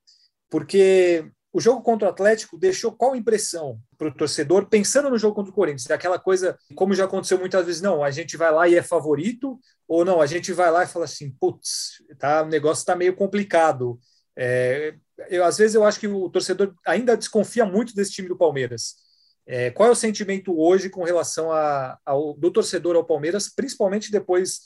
Porque 0.49 1.23
o 1.53 1.61
jogo 1.61 1.83
contra 1.83 2.07
o 2.07 2.11
Atlético 2.11 2.57
deixou 2.57 2.91
qual 2.91 3.15
impressão 3.15 3.79
para 3.95 4.07
o 4.07 4.13
torcedor 4.13 4.69
pensando 4.69 5.11
no 5.11 5.19
jogo 5.19 5.35
contra 5.35 5.51
o 5.51 5.55
Corinthians? 5.55 5.87
É 5.87 5.93
aquela 5.93 6.17
coisa, 6.17 6.57
como 6.73 6.95
já 6.95 7.05
aconteceu 7.05 7.37
muitas 7.37 7.63
vezes, 7.63 7.79
não, 7.79 8.03
a 8.03 8.09
gente 8.09 8.35
vai 8.35 8.51
lá 8.51 8.67
e 8.67 8.73
é 8.73 8.81
favorito, 8.81 9.59
ou 9.87 10.03
não, 10.03 10.19
a 10.19 10.25
gente 10.25 10.51
vai 10.51 10.71
lá 10.71 10.83
e 10.83 10.87
fala 10.87 11.05
assim, 11.05 11.29
putz, 11.39 12.01
tá, 12.17 12.41
o 12.41 12.47
negócio 12.47 12.81
está 12.81 12.95
meio 12.95 13.15
complicado. 13.15 13.99
É, 14.35 14.95
eu, 15.29 15.45
às 15.45 15.59
vezes 15.59 15.75
eu 15.75 15.83
acho 15.83 15.99
que 15.99 16.07
o 16.07 16.27
torcedor 16.27 16.73
ainda 16.87 17.15
desconfia 17.15 17.67
muito 17.67 17.93
desse 17.93 18.13
time 18.13 18.27
do 18.27 18.37
Palmeiras. 18.37 18.95
É, 19.45 19.71
qual 19.71 19.89
é 19.89 19.91
o 19.91 19.95
sentimento 19.95 20.57
hoje 20.57 20.89
com 20.89 21.03
relação 21.03 21.51
a, 21.51 21.97
ao, 22.05 22.33
do 22.33 22.51
torcedor 22.51 22.95
ao 22.95 23.03
Palmeiras, 23.03 23.49
principalmente 23.53 24.11
depois 24.11 24.61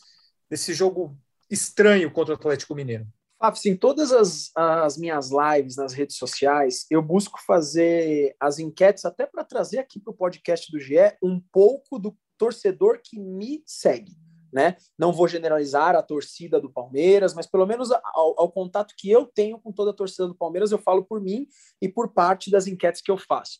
desse 0.49 0.73
jogo 0.73 1.17
estranho 1.49 2.11
contra 2.11 2.33
o 2.33 2.37
Atlético 2.37 2.75
Mineiro? 2.75 3.07
Fábio, 3.37 3.61
em 3.65 3.75
todas 3.75 4.11
as, 4.11 4.51
as, 4.55 4.97
minhas 4.97 5.29
lives 5.29 5.75
nas 5.75 5.93
redes 5.93 6.17
sociais, 6.17 6.85
eu 6.89 7.01
busco 7.01 7.39
fazer 7.45 8.35
as 8.39 8.59
enquetes 8.59 9.05
até 9.05 9.25
para 9.25 9.43
trazer 9.43 9.79
aqui 9.79 9.99
para 9.99 10.11
o 10.11 10.15
podcast 10.15 10.71
do 10.71 10.79
GE 10.79 10.95
um 11.21 11.39
pouco 11.51 11.99
do 11.99 12.15
torcedor 12.37 12.99
que 13.03 13.19
me 13.19 13.61
segue. 13.65 14.13
Né? 14.51 14.77
Não 14.97 15.11
vou 15.11 15.27
generalizar 15.27 15.95
a 15.95 16.01
torcida 16.01 16.61
do 16.61 16.71
Palmeiras, 16.71 17.33
mas 17.33 17.45
pelo 17.45 17.65
menos 17.65 17.91
ao, 17.91 18.39
ao, 18.39 18.49
contato 18.49 18.93
que 18.97 19.11
eu 19.11 19.25
tenho 19.25 19.59
com 19.59 19.71
toda 19.71 19.91
a 19.91 19.93
torcida 19.93 20.27
do 20.27 20.35
Palmeiras, 20.35 20.71
eu 20.71 20.77
falo 20.77 21.03
por 21.03 21.19
mim 21.19 21.45
e 21.81 21.89
por 21.89 22.13
parte 22.13 22.49
das 22.49 22.65
enquetes 22.65 23.01
que 23.01 23.11
eu 23.11 23.17
faço. 23.17 23.59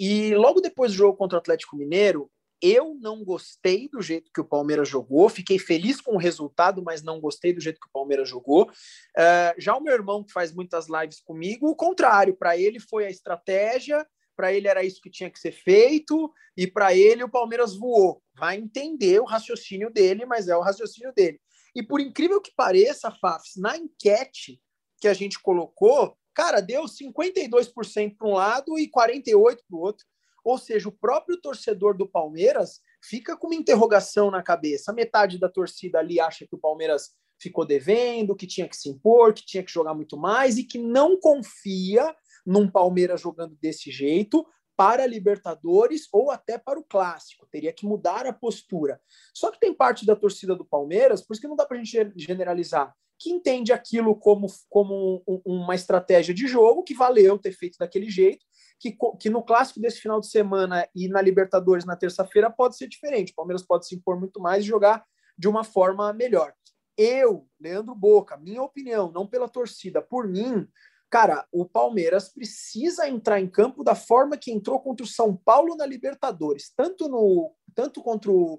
E 0.00 0.34
logo 0.34 0.62
depois 0.62 0.92
do 0.92 0.96
jogo 0.96 1.18
contra 1.18 1.36
o 1.36 1.38
Atlético 1.38 1.76
Mineiro, 1.76 2.30
eu 2.62 2.94
não 2.94 3.22
gostei 3.22 3.86
do 3.86 4.00
jeito 4.00 4.30
que 4.32 4.40
o 4.40 4.44
Palmeiras 4.44 4.88
jogou, 4.88 5.28
fiquei 5.28 5.58
feliz 5.58 6.00
com 6.00 6.14
o 6.14 6.18
resultado, 6.18 6.82
mas 6.82 7.02
não 7.02 7.20
gostei 7.20 7.52
do 7.52 7.60
jeito 7.60 7.78
que 7.78 7.86
o 7.86 7.92
Palmeiras 7.92 8.26
jogou. 8.26 8.64
Uh, 8.64 9.54
já 9.58 9.76
o 9.76 9.80
meu 9.82 9.92
irmão, 9.92 10.24
que 10.24 10.32
faz 10.32 10.54
muitas 10.54 10.86
lives 10.88 11.20
comigo, 11.20 11.68
o 11.68 11.76
contrário, 11.76 12.34
para 12.34 12.56
ele 12.56 12.80
foi 12.80 13.04
a 13.04 13.10
estratégia, 13.10 14.06
para 14.34 14.50
ele 14.50 14.66
era 14.66 14.82
isso 14.82 15.02
que 15.02 15.10
tinha 15.10 15.30
que 15.30 15.38
ser 15.38 15.52
feito, 15.52 16.32
e 16.56 16.66
para 16.66 16.94
ele 16.94 17.22
o 17.22 17.30
Palmeiras 17.30 17.76
voou. 17.76 18.22
Vai 18.34 18.56
entender 18.56 19.20
o 19.20 19.26
raciocínio 19.26 19.90
dele, 19.90 20.24
mas 20.24 20.48
é 20.48 20.56
o 20.56 20.62
raciocínio 20.62 21.12
dele. 21.14 21.38
E 21.74 21.82
por 21.82 22.00
incrível 22.00 22.40
que 22.40 22.52
pareça, 22.56 23.14
Fafs, 23.20 23.52
na 23.58 23.76
enquete 23.76 24.58
que 24.98 25.08
a 25.08 25.14
gente 25.14 25.38
colocou, 25.40 26.16
cara, 26.34 26.60
deu 26.60 26.84
52% 26.84 28.16
para 28.16 28.28
um 28.28 28.34
lado 28.34 28.78
e 28.78 28.90
48% 28.90 29.32
para 29.32 29.76
o 29.76 29.80
outro. 29.80 30.06
Ou 30.44 30.58
seja, 30.58 30.88
o 30.88 30.92
próprio 30.92 31.40
torcedor 31.40 31.96
do 31.96 32.08
Palmeiras 32.08 32.80
fica 33.02 33.36
com 33.36 33.46
uma 33.46 33.56
interrogação 33.56 34.30
na 34.30 34.42
cabeça. 34.42 34.92
Metade 34.92 35.38
da 35.38 35.48
torcida 35.48 35.98
ali 35.98 36.18
acha 36.18 36.46
que 36.46 36.54
o 36.54 36.58
Palmeiras 36.58 37.10
ficou 37.38 37.64
devendo, 37.64 38.36
que 38.36 38.46
tinha 38.46 38.68
que 38.68 38.76
se 38.76 38.88
impor, 38.88 39.32
que 39.32 39.44
tinha 39.44 39.62
que 39.62 39.72
jogar 39.72 39.94
muito 39.94 40.16
mais 40.16 40.58
e 40.58 40.64
que 40.64 40.78
não 40.78 41.18
confia 41.18 42.14
num 42.44 42.70
Palmeiras 42.70 43.20
jogando 43.20 43.56
desse 43.60 43.90
jeito 43.90 44.46
para 44.76 45.06
Libertadores 45.06 46.08
ou 46.12 46.30
até 46.30 46.56
para 46.56 46.78
o 46.78 46.84
Clássico. 46.84 47.46
Teria 47.50 47.72
que 47.72 47.86
mudar 47.86 48.26
a 48.26 48.32
postura. 48.32 49.00
Só 49.34 49.50
que 49.50 49.60
tem 49.60 49.74
parte 49.74 50.06
da 50.06 50.16
torcida 50.16 50.54
do 50.54 50.64
Palmeiras, 50.64 51.20
por 51.20 51.34
isso 51.34 51.40
que 51.42 51.48
não 51.48 51.56
dá 51.56 51.66
para 51.66 51.78
a 51.78 51.84
gente 51.84 52.12
generalizar, 52.16 52.94
que 53.20 53.30
entende 53.30 53.70
aquilo 53.70 54.16
como, 54.16 54.46
como 54.70 55.22
um, 55.28 55.42
uma 55.44 55.74
estratégia 55.74 56.32
de 56.32 56.48
jogo 56.48 56.82
que 56.82 56.94
valeu 56.94 57.38
ter 57.38 57.52
feito 57.52 57.76
daquele 57.78 58.08
jeito, 58.08 58.46
que, 58.78 58.96
que 59.20 59.28
no 59.28 59.42
Clássico 59.42 59.78
desse 59.78 60.00
final 60.00 60.18
de 60.20 60.28
semana 60.28 60.88
e 60.96 61.06
na 61.06 61.20
Libertadores 61.20 61.84
na 61.84 61.94
terça-feira 61.94 62.50
pode 62.50 62.78
ser 62.78 62.88
diferente. 62.88 63.32
O 63.32 63.34
Palmeiras 63.34 63.62
pode 63.62 63.86
se 63.86 63.94
impor 63.94 64.18
muito 64.18 64.40
mais 64.40 64.64
e 64.64 64.68
jogar 64.68 65.04
de 65.36 65.46
uma 65.46 65.62
forma 65.62 66.10
melhor. 66.14 66.54
Eu, 66.96 67.46
Leandro 67.60 67.94
Boca, 67.94 68.38
minha 68.38 68.62
opinião, 68.62 69.12
não 69.12 69.26
pela 69.26 69.48
torcida, 69.48 70.00
por 70.00 70.26
mim, 70.26 70.66
cara, 71.10 71.46
o 71.52 71.66
Palmeiras 71.66 72.30
precisa 72.30 73.06
entrar 73.06 73.38
em 73.38 73.48
campo 73.48 73.84
da 73.84 73.94
forma 73.94 74.38
que 74.38 74.50
entrou 74.50 74.80
contra 74.80 75.04
o 75.04 75.08
São 75.08 75.36
Paulo 75.36 75.76
na 75.76 75.84
Libertadores, 75.84 76.72
tanto 76.74 77.06
no 77.06 77.54
tanto 77.74 78.02
contra 78.02 78.30
o 78.30 78.58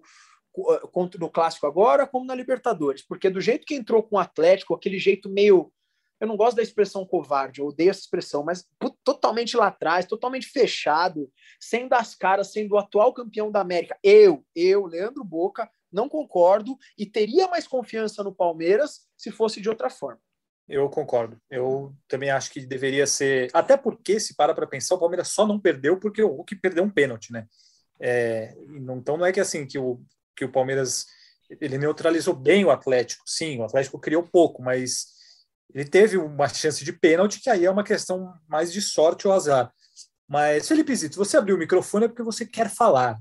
contra 0.92 1.20
no 1.20 1.30
clássico 1.30 1.66
agora, 1.66 2.06
como 2.06 2.26
na 2.26 2.36
Libertadores, 2.36 3.02
porque 3.02 3.30
do 3.30 3.40
jeito 3.40 3.66
que 3.66 3.76
entrou 3.76 4.04
com 4.04 4.18
o 4.18 4.20
Atlético, 4.20 4.74
aquele 4.74 5.00
jeito 5.00 5.30
meio 5.30 5.72
eu 6.20 6.28
não 6.28 6.38
gosto 6.38 6.58
da 6.58 6.62
expressão 6.62 7.04
covarde, 7.04 7.62
eu 7.62 7.66
odeio 7.66 7.90
essa 7.90 8.02
expressão, 8.02 8.44
mas 8.44 8.64
totalmente 9.04 9.58
lá 9.58 9.68
atrás, 9.68 10.06
totalmente 10.06 10.46
fechado, 10.46 11.28
sem 11.60 11.88
dar 11.88 12.00
as 12.00 12.14
caras, 12.14 12.52
sendo 12.52 12.76
o 12.76 12.78
atual 12.78 13.12
campeão 13.12 13.52
da 13.52 13.60
América. 13.60 13.98
Eu, 14.04 14.46
eu, 14.56 14.86
Leandro 14.86 15.24
Boca, 15.24 15.68
não 15.92 16.08
concordo 16.08 16.78
e 16.96 17.08
teria 17.08 17.48
mais 17.48 17.68
confiança 17.68 18.24
no 18.24 18.36
Palmeiras 18.36 19.08
se 19.18 19.32
fosse 19.32 19.60
de 19.60 19.68
outra 19.68 19.90
forma. 19.90 20.22
Eu 20.70 20.88
concordo. 20.90 21.42
Eu 21.50 21.92
também 22.08 22.30
acho 22.30 22.52
que 22.52 22.68
deveria 22.68 23.08
ser. 23.08 23.50
Até 23.52 23.76
porque, 23.76 24.20
se 24.20 24.36
para 24.36 24.54
para 24.54 24.68
pensar, 24.68 24.96
o 24.96 25.00
Palmeiras 25.00 25.30
só 25.30 25.46
não 25.48 25.60
perdeu 25.60 26.00
porque 26.00 26.22
o 26.22 26.30
Hulk 26.30 26.56
perdeu 26.58 26.84
um 26.84 26.90
pênalti, 26.90 27.34
né? 27.34 27.48
É, 28.00 28.56
então 28.70 29.18
não 29.18 29.26
é 29.26 29.32
que 29.32 29.40
assim 29.40 29.66
que 29.66 29.78
o, 29.78 30.00
que 30.36 30.46
o 30.46 30.52
Palmeiras 30.52 31.06
ele 31.60 31.78
neutralizou 31.78 32.34
bem 32.34 32.64
o 32.64 32.72
Atlético. 32.72 33.24
Sim, 33.26 33.60
o 33.60 33.64
Atlético 33.64 34.00
criou 34.00 34.24
pouco, 34.24 34.62
mas 34.62 35.08
ele 35.74 35.86
teve 35.86 36.18
uma 36.18 36.48
chance 36.48 36.84
de 36.84 36.94
pênalti 36.94 37.42
que 37.42 37.50
aí 37.50 37.66
é 37.66 37.72
uma 37.72 37.84
questão 37.84 38.34
mais 38.48 38.72
de 38.72 38.82
sorte 38.82 39.28
ou 39.28 39.34
azar. 39.34 39.72
Mas 40.28 40.68
Felipe 40.68 40.96
Zito, 40.96 41.18
você 41.18 41.36
abriu 41.36 41.56
o 41.56 41.60
microfone 41.60 42.06
é 42.06 42.08
porque 42.08 42.24
você 42.24 42.46
quer 42.46 42.70
falar. 42.70 43.20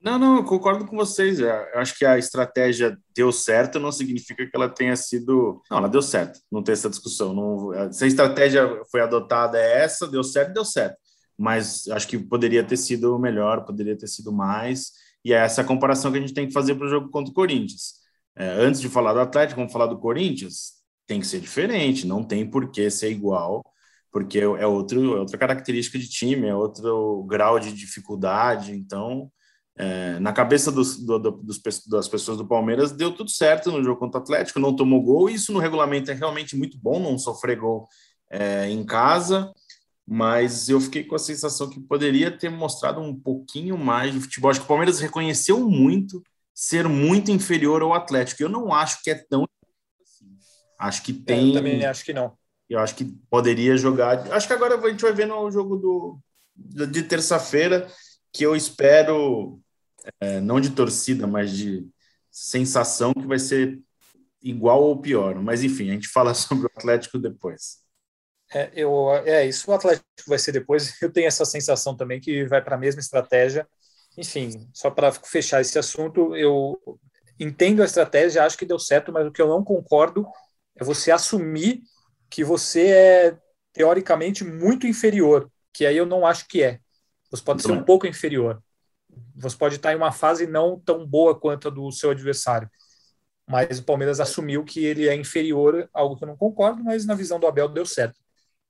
Não, 0.00 0.16
não, 0.16 0.36
eu 0.36 0.44
concordo 0.44 0.86
com 0.86 0.96
vocês. 0.96 1.40
É, 1.40 1.74
eu 1.74 1.80
acho 1.80 1.98
que 1.98 2.04
a 2.04 2.16
estratégia 2.16 2.96
deu 3.14 3.32
certo, 3.32 3.80
não 3.80 3.90
significa 3.90 4.46
que 4.46 4.54
ela 4.54 4.68
tenha 4.68 4.94
sido. 4.94 5.60
Não, 5.68 5.78
ela 5.78 5.88
deu 5.88 6.00
certo, 6.00 6.38
não 6.50 6.62
tem 6.62 6.72
essa 6.72 6.88
discussão. 6.88 7.34
Não... 7.34 7.92
Se 7.92 8.04
a 8.04 8.06
estratégia 8.06 8.80
foi 8.90 9.00
adotada 9.00 9.58
é 9.58 9.82
essa, 9.82 10.06
deu 10.06 10.22
certo, 10.22 10.52
deu 10.52 10.64
certo. 10.64 10.96
Mas 11.36 11.88
acho 11.88 12.06
que 12.06 12.18
poderia 12.18 12.62
ter 12.62 12.76
sido 12.76 13.18
melhor, 13.18 13.64
poderia 13.64 13.96
ter 13.96 14.06
sido 14.06 14.32
mais. 14.32 14.92
E 15.24 15.32
é 15.32 15.36
essa 15.36 15.64
comparação 15.64 16.12
que 16.12 16.18
a 16.18 16.20
gente 16.20 16.34
tem 16.34 16.46
que 16.46 16.52
fazer 16.52 16.74
para 16.74 16.86
o 16.86 16.90
jogo 16.90 17.10
contra 17.10 17.30
o 17.30 17.34
Corinthians. 17.34 17.94
É, 18.36 18.48
antes 18.50 18.80
de 18.80 18.88
falar 18.88 19.12
do 19.12 19.20
Atlético, 19.20 19.60
vamos 19.60 19.72
falar 19.72 19.86
do 19.86 19.98
Corinthians. 19.98 20.74
Tem 21.06 21.20
que 21.20 21.26
ser 21.26 21.40
diferente, 21.40 22.06
não 22.06 22.22
tem 22.22 22.48
por 22.48 22.70
que 22.70 22.90
ser 22.90 23.10
igual, 23.10 23.64
porque 24.12 24.38
é, 24.38 24.66
outro, 24.66 25.16
é 25.16 25.20
outra 25.20 25.38
característica 25.38 25.98
de 25.98 26.08
time, 26.08 26.46
é 26.46 26.54
outro 26.54 27.24
grau 27.28 27.58
de 27.58 27.72
dificuldade. 27.72 28.72
Então, 28.72 29.30
é, 29.76 30.18
na 30.18 30.32
cabeça 30.32 30.72
dos, 30.72 30.98
do, 30.98 31.18
dos, 31.18 31.60
das 31.86 32.08
pessoas 32.08 32.36
do 32.36 32.46
Palmeiras, 32.46 32.92
deu 32.92 33.12
tudo 33.14 33.30
certo 33.30 33.70
no 33.70 33.82
jogo 33.82 34.00
contra 34.00 34.20
o 34.20 34.22
Atlético, 34.22 34.58
não 34.58 34.74
tomou 34.74 35.02
gol. 35.02 35.30
Isso 35.30 35.52
no 35.52 35.60
regulamento 35.60 36.10
é 36.10 36.14
realmente 36.14 36.56
muito 36.56 36.78
bom, 36.78 36.98
não 37.00 37.18
sofrer 37.18 37.58
gol 37.58 37.88
é, 38.30 38.68
em 38.68 38.84
casa. 38.84 39.52
Mas 40.10 40.70
eu 40.70 40.80
fiquei 40.80 41.04
com 41.04 41.14
a 41.14 41.18
sensação 41.18 41.68
que 41.68 41.78
poderia 41.78 42.30
ter 42.30 42.48
mostrado 42.48 42.98
um 42.98 43.14
pouquinho 43.14 43.76
mais 43.76 44.14
de 44.14 44.20
futebol. 44.20 44.50
Acho 44.50 44.60
que 44.60 44.64
o 44.64 44.68
Palmeiras 44.68 45.00
reconheceu 45.00 45.68
muito 45.68 46.22
ser 46.54 46.88
muito 46.88 47.30
inferior 47.30 47.82
ao 47.82 47.92
Atlético. 47.92 48.42
Eu 48.42 48.48
não 48.48 48.72
acho 48.72 49.02
que 49.02 49.10
é 49.10 49.14
tão 49.14 49.46
assim. 50.02 50.26
Acho 50.80 51.02
que 51.02 51.12
tem. 51.12 51.48
Eu 51.48 51.54
também 51.54 51.84
acho 51.84 52.02
que 52.02 52.14
não. 52.14 52.32
Eu 52.70 52.78
acho 52.78 52.94
que 52.94 53.04
poderia 53.30 53.76
jogar. 53.76 54.32
Acho 54.32 54.46
que 54.46 54.52
agora 54.54 54.76
a 54.76 54.90
gente 54.90 55.02
vai 55.02 55.12
ver 55.12 55.26
no 55.26 55.50
jogo 55.50 55.76
do, 55.76 56.86
de 56.86 57.02
terça-feira, 57.02 57.86
que 58.32 58.44
eu 58.44 58.56
espero 58.56 59.60
é, 60.20 60.40
não 60.40 60.58
de 60.58 60.70
torcida, 60.70 61.26
mas 61.26 61.52
de 61.52 61.86
sensação 62.30 63.12
que 63.12 63.26
vai 63.26 63.38
ser 63.38 63.78
igual 64.42 64.82
ou 64.82 65.00
pior. 65.00 65.34
Mas 65.36 65.62
enfim, 65.62 65.90
a 65.90 65.92
gente 65.92 66.08
fala 66.08 66.32
sobre 66.34 66.64
o 66.64 66.70
Atlético 66.74 67.18
depois. 67.18 67.86
É, 68.52 68.70
eu, 68.74 69.10
é 69.26 69.46
isso, 69.46 69.70
o 69.70 69.74
Atlético 69.74 70.04
vai 70.26 70.38
ser 70.38 70.52
depois. 70.52 70.96
Eu 71.02 71.12
tenho 71.12 71.26
essa 71.26 71.44
sensação 71.44 71.96
também 71.96 72.20
que 72.20 72.46
vai 72.46 72.62
para 72.62 72.76
a 72.76 72.78
mesma 72.78 73.00
estratégia. 73.00 73.68
Enfim, 74.16 74.68
só 74.72 74.90
para 74.90 75.12
fechar 75.12 75.60
esse 75.60 75.78
assunto, 75.78 76.34
eu 76.34 76.76
entendo 77.38 77.82
a 77.82 77.84
estratégia, 77.84 78.44
acho 78.44 78.58
que 78.58 78.66
deu 78.66 78.78
certo, 78.78 79.12
mas 79.12 79.24
o 79.24 79.30
que 79.30 79.40
eu 79.40 79.46
não 79.46 79.62
concordo 79.62 80.26
é 80.74 80.82
você 80.82 81.12
assumir 81.12 81.82
que 82.28 82.42
você 82.42 82.88
é 82.88 83.38
teoricamente 83.72 84.42
muito 84.42 84.88
inferior, 84.88 85.48
que 85.72 85.86
aí 85.86 85.96
eu 85.96 86.04
não 86.04 86.26
acho 86.26 86.48
que 86.48 86.62
é. 86.62 86.80
Você 87.30 87.44
pode 87.44 87.62
ser 87.62 87.70
um 87.70 87.84
pouco 87.84 88.08
inferior. 88.08 88.60
Você 89.36 89.56
pode 89.56 89.76
estar 89.76 89.92
em 89.92 89.96
uma 89.96 90.10
fase 90.10 90.48
não 90.48 90.80
tão 90.80 91.06
boa 91.06 91.38
quanto 91.38 91.68
a 91.68 91.70
do 91.70 91.90
seu 91.92 92.10
adversário. 92.10 92.68
Mas 93.48 93.78
o 93.78 93.84
Palmeiras 93.84 94.18
assumiu 94.20 94.64
que 94.64 94.84
ele 94.84 95.08
é 95.08 95.14
inferior, 95.14 95.88
algo 95.92 96.16
que 96.16 96.24
eu 96.24 96.28
não 96.28 96.36
concordo, 96.36 96.82
mas 96.82 97.06
na 97.06 97.14
visão 97.14 97.38
do 97.38 97.46
Abel 97.46 97.68
deu 97.68 97.86
certo. 97.86 98.18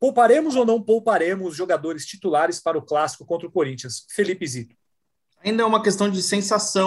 Pouparemos 0.01 0.55
ou 0.55 0.65
não 0.65 0.81
pouparemos 0.81 1.57
jogadores 1.57 2.07
titulares 2.07 2.61
para 2.61 2.79
o 2.79 2.83
clássico 2.83 3.25
contra 3.25 3.49
o 3.49 3.51
Corinthians? 3.51 4.07
Felipe 4.11 4.47
Zito. 4.47 4.77
Ainda 5.45 5.63
é 5.63 5.67
uma 5.67 5.83
questão 5.83 6.11
de 6.11 6.23
sensação. 6.23 6.87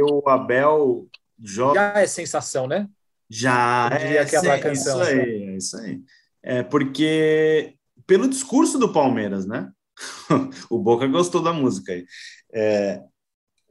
O 0.00 0.28
Abel 0.28 1.08
joga. 1.38 1.74
Já 1.74 2.00
é 2.00 2.06
sensação, 2.06 2.66
né? 2.66 2.88
Já 3.28 3.88
é. 3.92 4.26
Sim, 4.26 4.40
canção, 4.60 4.72
isso 4.72 4.90
aí, 5.02 5.20
é 5.20 5.56
isso 5.56 5.76
aí. 5.76 6.00
É 6.42 6.62
porque, 6.62 7.74
pelo 8.06 8.28
discurso 8.28 8.78
do 8.78 8.92
Palmeiras, 8.92 9.46
né? 9.46 9.70
o 10.70 10.78
Boca 10.78 11.06
gostou 11.06 11.42
da 11.42 11.52
música 11.52 11.92
aí. 11.92 12.04
É, 12.52 13.02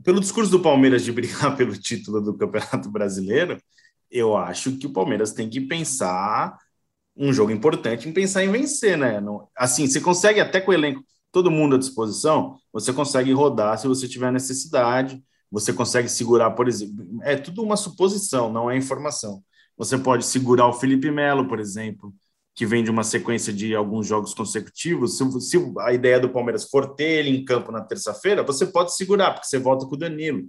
pelo 0.04 0.20
discurso 0.20 0.52
do 0.52 0.62
Palmeiras 0.62 1.04
de 1.04 1.12
brigar 1.12 1.56
pelo 1.58 1.78
título 1.78 2.22
do 2.22 2.38
Campeonato 2.38 2.90
Brasileiro, 2.90 3.58
eu 4.10 4.36
acho 4.38 4.78
que 4.78 4.88
o 4.88 4.94
Palmeiras 4.94 5.34
tem 5.34 5.50
que 5.50 5.62
pensar 5.62 6.58
um 7.20 7.34
jogo 7.34 7.52
importante 7.52 8.08
em 8.08 8.14
pensar 8.14 8.46
em 8.46 8.52
vencer, 8.52 8.98
né? 8.98 9.22
assim, 9.58 9.86
você 9.86 10.00
consegue 10.00 10.40
até 10.40 10.62
com 10.62 10.72
o 10.72 10.74
elenco, 10.74 11.04
todo 11.32 11.52
mundo 11.52 11.76
à 11.76 11.78
disposição, 11.78 12.56
você 12.72 12.94
consegue 12.94 13.34
rodar 13.34 13.78
se 13.78 13.88
você 13.88 14.08
tiver 14.08 14.32
necessidade, 14.32 15.22
você 15.52 15.74
consegue 15.74 16.08
segurar, 16.08 16.52
por 16.52 16.68
exemplo, 16.68 17.06
é 17.24 17.36
tudo 17.36 17.62
uma 17.62 17.76
suposição, 17.76 18.52
não 18.52 18.72
é 18.72 18.78
informação. 18.78 19.44
Você 19.78 19.98
pode 19.98 20.26
segurar 20.26 20.68
o 20.68 20.74
Felipe 20.74 21.12
Melo, 21.12 21.48
por 21.48 21.60
exemplo, 21.60 22.14
que 22.56 22.66
vem 22.66 22.84
de 22.84 22.92
uma 22.92 23.04
sequência 23.04 23.52
de 23.52 23.76
alguns 23.76 24.08
jogos 24.08 24.34
consecutivos, 24.34 25.18
se, 25.18 25.42
se, 25.42 25.74
a 25.80 25.94
ideia 25.94 26.20
do 26.20 26.30
Palmeiras 26.30 26.66
for 26.66 26.96
ter 26.96 27.20
ele 27.20 27.30
em 27.30 27.46
campo 27.46 27.72
na 27.72 27.82
terça-feira, 27.82 28.44
você 28.44 28.66
pode 28.66 28.96
segurar, 28.96 29.32
porque 29.34 29.48
você 29.48 29.60
volta 29.60 29.86
com 29.86 29.96
o 29.96 29.98
Danilo. 29.98 30.44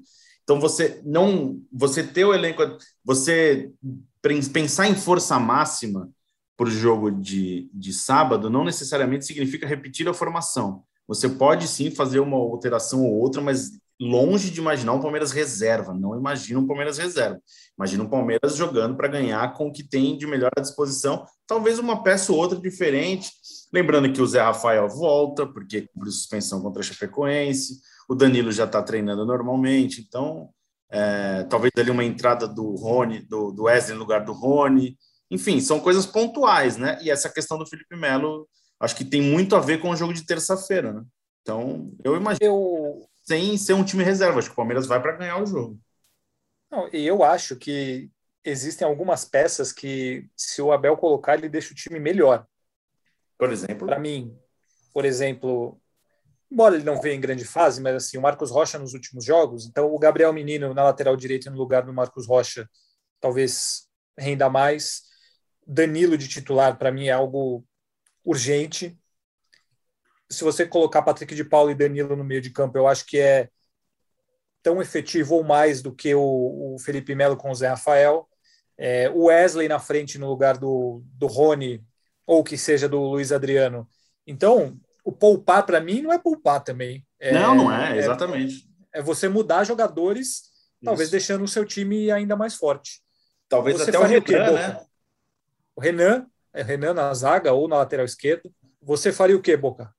Então 0.45 0.61
você 0.61 1.01
não, 1.05 1.61
você 1.73 2.03
ter 2.03 2.25
o 2.25 2.35
elenco, 2.35 2.63
você 3.05 3.71
pensar 4.53 4.89
em 4.89 4.95
força 4.95 5.39
máxima 5.39 6.11
para 6.61 6.69
o 6.69 6.71
jogo 6.71 7.11
de, 7.11 7.71
de 7.73 7.91
sábado 7.91 8.51
não 8.51 8.65
necessariamente 8.65 9.25
significa 9.25 9.67
repetir 9.67 10.07
a 10.07 10.13
formação. 10.13 10.83
Você 11.09 11.27
pode 11.27 11.67
sim 11.67 11.91
fazer 11.91 12.21
uma 12.21 12.37
alteração 12.37 13.03
ou 13.03 13.15
outra, 13.15 13.41
mas 13.41 13.71
longe 13.99 14.51
de 14.51 14.61
imaginar 14.61 14.93
um 14.93 15.01
Palmeiras 15.01 15.33
reserva. 15.33 15.95
Não 15.95 16.15
imagina 16.15 16.61
um 16.61 16.67
Palmeiras 16.67 16.99
reserva. 16.99 17.41
Imagina 17.79 18.05
um 18.05 18.11
Palmeiras 18.11 18.57
jogando 18.57 18.95
para 18.95 19.09
ganhar 19.09 19.55
com 19.55 19.69
o 19.69 19.73
que 19.73 19.83
tem 19.83 20.19
de 20.19 20.27
melhor 20.27 20.51
à 20.55 20.61
disposição. 20.61 21.25
Talvez 21.47 21.79
uma 21.79 22.03
peça 22.03 22.31
ou 22.31 22.39
outra 22.39 22.61
diferente. 22.61 23.31
Lembrando 23.73 24.13
que 24.13 24.21
o 24.21 24.27
Zé 24.27 24.43
Rafael 24.43 24.87
volta, 24.87 25.47
porque 25.47 25.89
cumpriu 25.95 26.13
suspensão 26.13 26.61
contra 26.61 26.83
a 26.83 26.85
Chapecoense. 26.85 27.81
O 28.07 28.15
Danilo 28.15 28.53
já 28.53 28.65
está 28.65 28.83
treinando 28.83 29.25
normalmente. 29.25 30.05
Então, 30.07 30.51
é, 30.91 31.43
talvez 31.45 31.73
ali 31.79 31.91
uma 31.91 32.05
entrada 32.05 32.47
do 32.47 32.75
Rony, 32.75 33.21
do, 33.21 33.51
do 33.51 33.63
Wesley 33.63 33.95
no 33.95 34.01
lugar 34.01 34.27
do 34.27 34.35
Rony. 34.35 34.99
Enfim, 35.31 35.61
são 35.61 35.81
coisas 35.81 36.05
pontuais, 36.05 36.77
né? 36.77 36.99
E 37.03 37.11
essa 37.11 37.31
questão 37.31 37.57
do 37.57 37.67
Felipe 37.67 37.97
Melo, 37.97 38.49
acho 38.81 38.97
que 38.97 39.05
tem 39.05 39.23
muito 39.23 39.55
a 39.55 39.61
ver 39.61 39.79
com 39.79 39.91
o 39.91 39.97
jogo 39.97 40.13
de 40.13 40.27
terça-feira, 40.27 40.93
né? 40.93 41.05
Então, 41.43 41.93
eu 42.03 42.17
imagino 42.17 42.45
eu... 42.45 43.09
sem 43.23 43.57
ser 43.57 43.75
um 43.75 43.85
time 43.85 44.03
reserva, 44.03 44.39
acho 44.39 44.49
que 44.49 44.53
o 44.53 44.57
Palmeiras 44.57 44.87
vai 44.87 45.01
para 45.01 45.17
ganhar 45.17 45.41
o 45.41 45.47
jogo. 45.47 45.79
Não, 46.71 46.89
e 46.93 47.07
eu 47.07 47.23
acho 47.23 47.57
que 47.57 48.11
existem 48.45 48.87
algumas 48.87 49.25
peças 49.25 49.73
que, 49.73 50.29
se 50.37 50.61
o 50.61 50.73
Abel 50.73 50.97
colocar, 50.97 51.35
ele 51.35 51.49
deixa 51.49 51.73
o 51.73 51.77
time 51.77 52.01
melhor. 52.01 52.47
Por 53.39 53.53
exemplo? 53.53 53.87
Para 53.87 53.99
mim, 53.99 54.37
por 54.93 55.05
exemplo, 55.05 55.81
embora 56.51 56.75
ele 56.75 56.85
não 56.85 57.01
venha 57.01 57.15
em 57.15 57.21
grande 57.21 57.45
fase, 57.45 57.81
mas 57.81 57.95
assim, 57.95 58.19
o 58.19 58.23
Marcos 58.23 58.51
Rocha 58.51 58.79
nos 58.79 58.95
últimos 58.95 59.25
jogos, 59.25 59.67
então 59.67 59.95
o 59.95 59.99
Gabriel 59.99 60.33
Menino 60.33 60.75
na 60.75 60.85
lateral 60.85 61.17
direita 61.17 61.51
no 61.51 61.57
lugar 61.57 61.83
do 61.83 61.93
Marcos 61.93 62.27
Rocha, 62.27 62.69
talvez 63.21 63.89
renda 64.19 64.49
mais. 64.49 65.10
Danilo 65.73 66.19
de 66.19 66.27
titular, 66.27 66.77
para 66.77 66.91
mim, 66.91 67.07
é 67.07 67.13
algo 67.13 67.65
urgente. 68.25 68.99
Se 70.29 70.43
você 70.43 70.67
colocar 70.67 71.03
Patrick 71.03 71.33
de 71.33 71.45
Paulo 71.45 71.71
e 71.71 71.77
Danilo 71.77 72.17
no 72.17 72.25
meio 72.25 72.41
de 72.41 72.51
campo, 72.51 72.77
eu 72.77 72.89
acho 72.89 73.07
que 73.07 73.19
é 73.19 73.49
tão 74.65 74.83
efetivo 74.83 75.37
ou 75.37 75.45
mais 75.45 75.81
do 75.81 75.95
que 75.95 76.13
o, 76.13 76.75
o 76.75 76.77
Felipe 76.81 77.15
Melo 77.15 77.37
com 77.37 77.53
o 77.53 77.55
Zé 77.55 77.69
Rafael. 77.69 78.29
É, 78.77 79.09
o 79.11 79.27
Wesley 79.27 79.69
na 79.69 79.79
frente 79.79 80.19
no 80.19 80.29
lugar 80.29 80.59
do, 80.59 81.05
do 81.15 81.29
Rony, 81.29 81.85
ou 82.27 82.43
que 82.43 82.59
seja 82.59 82.89
do 82.89 82.99
Luiz 82.99 83.31
Adriano. 83.31 83.89
Então, 84.27 84.77
o 85.05 85.13
poupar 85.13 85.65
para 85.65 85.81
mim 85.81 86.03
não 86.03 86.13
é 86.13 86.19
poupar 86.19 86.65
também. 86.65 87.07
É, 87.21 87.33
não, 87.33 87.55
não 87.55 87.73
é, 87.73 87.97
exatamente. 87.97 88.69
É, 88.93 88.99
é 88.99 89.03
você 89.03 89.29
mudar 89.29 89.63
jogadores, 89.63 90.29
Isso. 90.29 90.51
talvez 90.85 91.11
deixando 91.11 91.45
o 91.45 91.49
seu 91.49 91.65
time 91.65 92.11
ainda 92.11 92.35
mais 92.35 92.55
forte. 92.55 93.03
Talvez 93.49 93.77
você 93.77 93.91
até 93.91 93.99
o 93.99 94.03
Renan, 94.03 94.53
né? 94.53 94.90
O 95.81 95.83
Renan, 95.83 96.27
é 96.53 96.63
Renan 96.63 96.93
na 96.93 97.15
zaga 97.15 97.55
ou 97.55 97.67
na 97.67 97.77
lateral 97.77 98.05
esquerda. 98.05 98.51
Você 98.83 99.11
faria 99.11 99.35
o 99.35 99.41
quê, 99.41 99.57
Boca? 99.57 99.91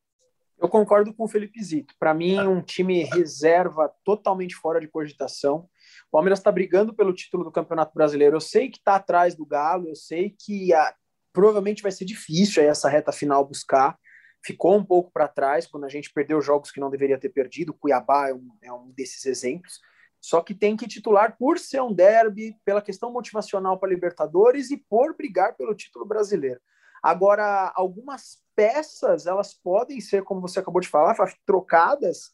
Eu 0.59 0.69
concordo 0.69 1.11
com 1.11 1.23
o 1.23 1.27
Felipe 1.27 1.59
Zito. 1.63 1.95
Para 1.97 2.13
mim, 2.13 2.39
um 2.39 2.61
time 2.61 3.03
reserva 3.05 3.91
totalmente 4.05 4.53
fora 4.53 4.79
de 4.79 4.87
cogitação. 4.87 5.67
O 6.07 6.11
Palmeiras 6.11 6.37
está 6.37 6.51
brigando 6.51 6.93
pelo 6.93 7.15
título 7.15 7.43
do 7.43 7.51
Campeonato 7.51 7.95
Brasileiro. 7.95 8.35
Eu 8.35 8.39
sei 8.39 8.69
que 8.69 8.77
está 8.77 8.97
atrás 8.97 9.33
do 9.33 9.43
Galo, 9.43 9.89
eu 9.89 9.95
sei 9.95 10.35
que 10.39 10.71
a, 10.71 10.93
provavelmente 11.33 11.81
vai 11.81 11.91
ser 11.91 12.05
difícil 12.05 12.61
essa 12.61 12.87
reta 12.87 13.11
final 13.11 13.43
buscar. 13.43 13.97
Ficou 14.45 14.77
um 14.77 14.85
pouco 14.85 15.09
para 15.11 15.27
trás 15.27 15.65
quando 15.65 15.85
a 15.85 15.89
gente 15.89 16.13
perdeu 16.13 16.39
jogos 16.43 16.69
que 16.69 16.79
não 16.79 16.91
deveria 16.91 17.17
ter 17.17 17.29
perdido. 17.29 17.73
Cuiabá 17.73 18.29
é 18.29 18.35
um, 18.35 18.51
é 18.61 18.71
um 18.71 18.91
desses 18.91 19.25
exemplos. 19.25 19.79
Só 20.21 20.41
que 20.41 20.53
tem 20.53 20.77
que 20.77 20.87
titular 20.87 21.35
por 21.37 21.57
ser 21.57 21.81
um 21.81 21.91
derby, 21.91 22.55
pela 22.63 22.81
questão 22.81 23.11
motivacional 23.11 23.79
para 23.79 23.89
Libertadores 23.89 24.69
e 24.69 24.77
por 24.77 25.17
brigar 25.17 25.55
pelo 25.57 25.73
título 25.73 26.05
brasileiro. 26.05 26.61
Agora, 27.01 27.73
algumas 27.75 28.37
peças 28.55 29.25
elas 29.25 29.55
podem 29.55 29.99
ser, 29.99 30.23
como 30.23 30.39
você 30.39 30.59
acabou 30.59 30.79
de 30.79 30.87
falar, 30.87 31.15
trocadas 31.45 32.31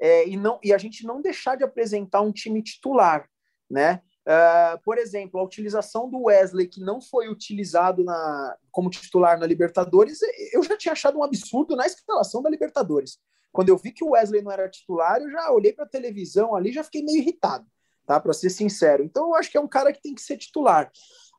é, 0.00 0.26
e 0.28 0.36
não 0.36 0.58
e 0.62 0.72
a 0.72 0.78
gente 0.78 1.06
não 1.06 1.22
deixar 1.22 1.56
de 1.56 1.62
apresentar 1.62 2.20
um 2.20 2.32
time 2.32 2.60
titular, 2.60 3.28
né? 3.70 4.02
Uh, 4.26 4.78
por 4.82 4.98
exemplo, 4.98 5.40
a 5.40 5.42
utilização 5.42 6.10
do 6.10 6.24
Wesley, 6.24 6.68
que 6.68 6.80
não 6.80 7.00
foi 7.00 7.30
utilizado 7.30 8.04
na, 8.04 8.56
como 8.70 8.90
titular 8.90 9.38
na 9.38 9.46
Libertadores, 9.46 10.18
eu 10.52 10.62
já 10.62 10.76
tinha 10.76 10.92
achado 10.92 11.18
um 11.18 11.22
absurdo 11.22 11.74
na 11.74 11.86
escalação 11.86 12.42
da 12.42 12.50
Libertadores. 12.50 13.18
Quando 13.52 13.70
eu 13.70 13.76
vi 13.76 13.92
que 13.92 14.04
o 14.04 14.10
Wesley 14.10 14.42
não 14.42 14.52
era 14.52 14.68
titular, 14.68 15.20
eu 15.20 15.30
já 15.30 15.50
olhei 15.50 15.72
para 15.72 15.84
a 15.84 15.88
televisão 15.88 16.54
ali 16.54 16.72
já 16.72 16.84
fiquei 16.84 17.02
meio 17.02 17.18
irritado, 17.18 17.66
tá? 18.06 18.20
Para 18.20 18.32
ser 18.32 18.50
sincero. 18.50 19.02
Então, 19.02 19.28
eu 19.28 19.34
acho 19.34 19.50
que 19.50 19.58
é 19.58 19.60
um 19.60 19.68
cara 19.68 19.92
que 19.92 20.00
tem 20.00 20.14
que 20.14 20.22
ser 20.22 20.36
titular. 20.36 20.90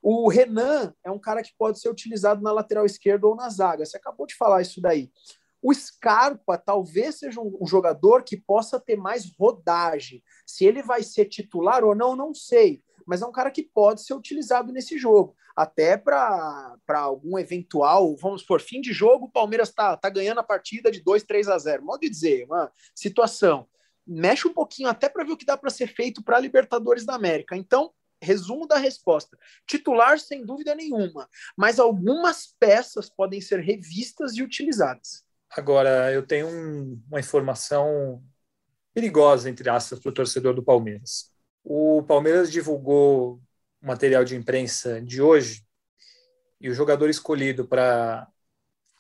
O 0.02 0.30
Renan 0.30 0.94
é 1.04 1.12
um 1.12 1.20
cara 1.20 1.44
que 1.44 1.54
pode 1.58 1.80
ser 1.80 1.90
utilizado 1.90 2.42
na 2.42 2.52
lateral 2.52 2.86
esquerda 2.86 3.28
ou 3.28 3.36
na 3.36 3.50
zaga. 3.50 3.86
Você 3.86 3.98
acabou 3.98 4.26
de 4.26 4.36
falar 4.36 4.62
isso 4.62 4.82
daí. 4.82 5.12
O 5.62 5.74
Scarpa 5.74 6.58
talvez 6.58 7.20
seja 7.20 7.42
um, 7.42 7.66
jogador 7.66 8.24
que 8.24 8.38
possa 8.38 8.80
ter 8.80 8.96
mais 8.96 9.30
rodagem. 9.38 10.24
Se 10.46 10.66
ele 10.66 10.82
vai 10.82 11.04
ser 11.04 11.26
titular 11.26 11.84
ou 11.84 11.94
não, 11.94 12.16
não 12.16 12.34
sei. 12.34 12.82
Mas 13.10 13.24
é 13.24 13.26
um 13.26 13.32
cara 13.32 13.50
que 13.50 13.64
pode 13.64 14.04
ser 14.04 14.14
utilizado 14.14 14.72
nesse 14.72 14.96
jogo. 14.96 15.36
Até 15.56 15.98
para 15.98 16.78
algum 16.90 17.40
eventual, 17.40 18.16
vamos 18.16 18.44
por 18.44 18.62
fim 18.62 18.80
de 18.80 18.94
jogo, 18.94 19.26
o 19.26 19.32
Palmeiras 19.32 19.70
está 19.70 19.98
tá 19.98 20.12
ganhando 20.12 20.42
a 20.42 20.44
partida 20.44 20.92
de 20.92 21.02
2, 21.02 21.24
3 21.24 21.48
a 21.48 21.58
0. 21.58 21.84
Modo 21.84 22.02
de 22.02 22.10
dizer, 22.10 22.46
uma 22.46 22.72
situação. 22.94 23.68
Mexe 24.06 24.48
um 24.48 24.54
pouquinho 24.54 24.88
até 24.88 25.10
para 25.10 25.24
ver 25.24 25.32
o 25.32 25.38
que 25.38 25.46
dá 25.46 25.58
para 25.58 25.72
ser 25.72 25.88
feito 25.88 26.24
para 26.24 26.40
Libertadores 26.40 27.04
da 27.04 27.16
América. 27.16 27.58
Então, 27.58 27.92
resumo 28.22 28.68
da 28.68 28.78
resposta. 28.78 29.36
Titular, 29.66 30.20
sem 30.20 30.46
dúvida 30.46 30.76
nenhuma, 30.76 31.28
mas 31.58 31.80
algumas 31.80 32.54
peças 32.60 33.10
podem 33.10 33.42
ser 33.42 33.60
revistas 33.60 34.36
e 34.36 34.44
utilizadas. 34.44 35.24
Agora, 35.50 36.14
eu 36.14 36.28
tenho 36.28 36.48
um, 36.48 37.02
uma 37.10 37.20
informação 37.20 38.24
perigosa, 38.94 39.50
entre 39.50 39.68
aspas, 39.68 39.98
para 40.00 40.10
o 40.10 40.14
torcedor 40.14 40.54
do 40.54 40.64
Palmeiras. 40.64 41.34
O 41.64 42.04
Palmeiras 42.04 42.52
divulgou 42.52 43.42
o 43.82 43.88
material 43.88 44.24
de 44.24 44.36
imprensa 44.36 45.02
de 45.02 45.22
hoje 45.22 45.66
e 46.60 46.70
o 46.70 46.74
jogador 46.74 47.10
escolhido 47.10 47.68
para 47.68 48.28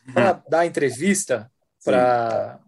hum. 0.07 0.13
dar 0.49 0.65
entrevista 0.65 1.51
para 1.83 2.59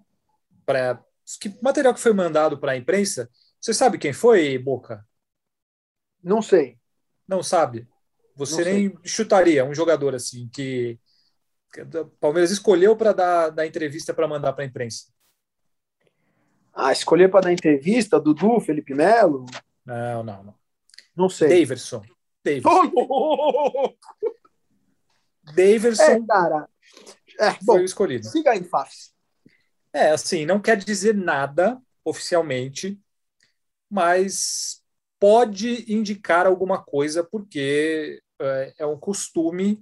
que 1.40 1.58
material 1.62 1.94
que 1.94 2.00
foi 2.00 2.14
mandado 2.14 2.58
para 2.60 2.74
a 2.74 2.78
imprensa. 2.78 3.30
Você 3.60 3.74
sabe 3.74 3.98
quem 3.98 4.12
foi, 4.12 4.58
Boca? 4.58 5.06
Não 6.24 6.42
sei. 6.42 6.78
Não 7.28 7.42
sabe? 7.42 7.88
Você 8.36 8.64
Não 8.64 8.72
nem 8.72 8.98
chutaria 9.04 9.64
um 9.66 9.74
jogador 9.74 10.16
assim 10.16 10.50
que, 10.52 11.00
que 11.72 11.82
o 11.82 12.06
Palmeiras 12.20 12.52
escolheu 12.52 12.96
para 12.96 13.14
dar, 13.14 13.50
dar 13.50 13.68
entrevista 13.68 14.14
para 14.14 14.28
mandar 14.28 14.54
para 14.54 14.64
a 14.64 14.68
imprensa? 14.68 15.06
Ah, 16.74 16.92
escolher 16.92 17.30
para 17.30 17.42
dar 17.42 17.54
entrevista? 17.54 18.20
Dudu, 18.20 18.60
Felipe 18.60 18.94
Melo? 18.94 19.46
Não, 19.86 20.24
não, 20.24 20.44
não. 20.44 20.56
Não 21.16 21.30
sei. 21.30 21.50
Daverson. 21.50 22.04
Daverson. 22.44 22.92
Oh, 22.96 23.94
Daverson. 25.56 26.04
É, 26.04 26.26
cara. 26.26 26.70
É, 27.40 27.52
foi 27.54 27.80
bom, 27.80 27.80
escolhido. 27.80 28.28
Siga 28.28 28.56
em 28.56 28.64
face. 28.64 29.12
É, 29.94 30.12
assim, 30.12 30.46
não 30.46 30.60
quer 30.60 30.78
dizer 30.78 31.16
nada 31.16 31.82
oficialmente, 32.04 33.00
mas 33.90 34.82
pode 35.20 35.92
indicar 35.92 36.48
alguma 36.48 36.82
coisa, 36.82 37.24
porque 37.24 38.22
é, 38.40 38.74
é 38.80 38.86
um 38.86 38.98
costume 38.98 39.80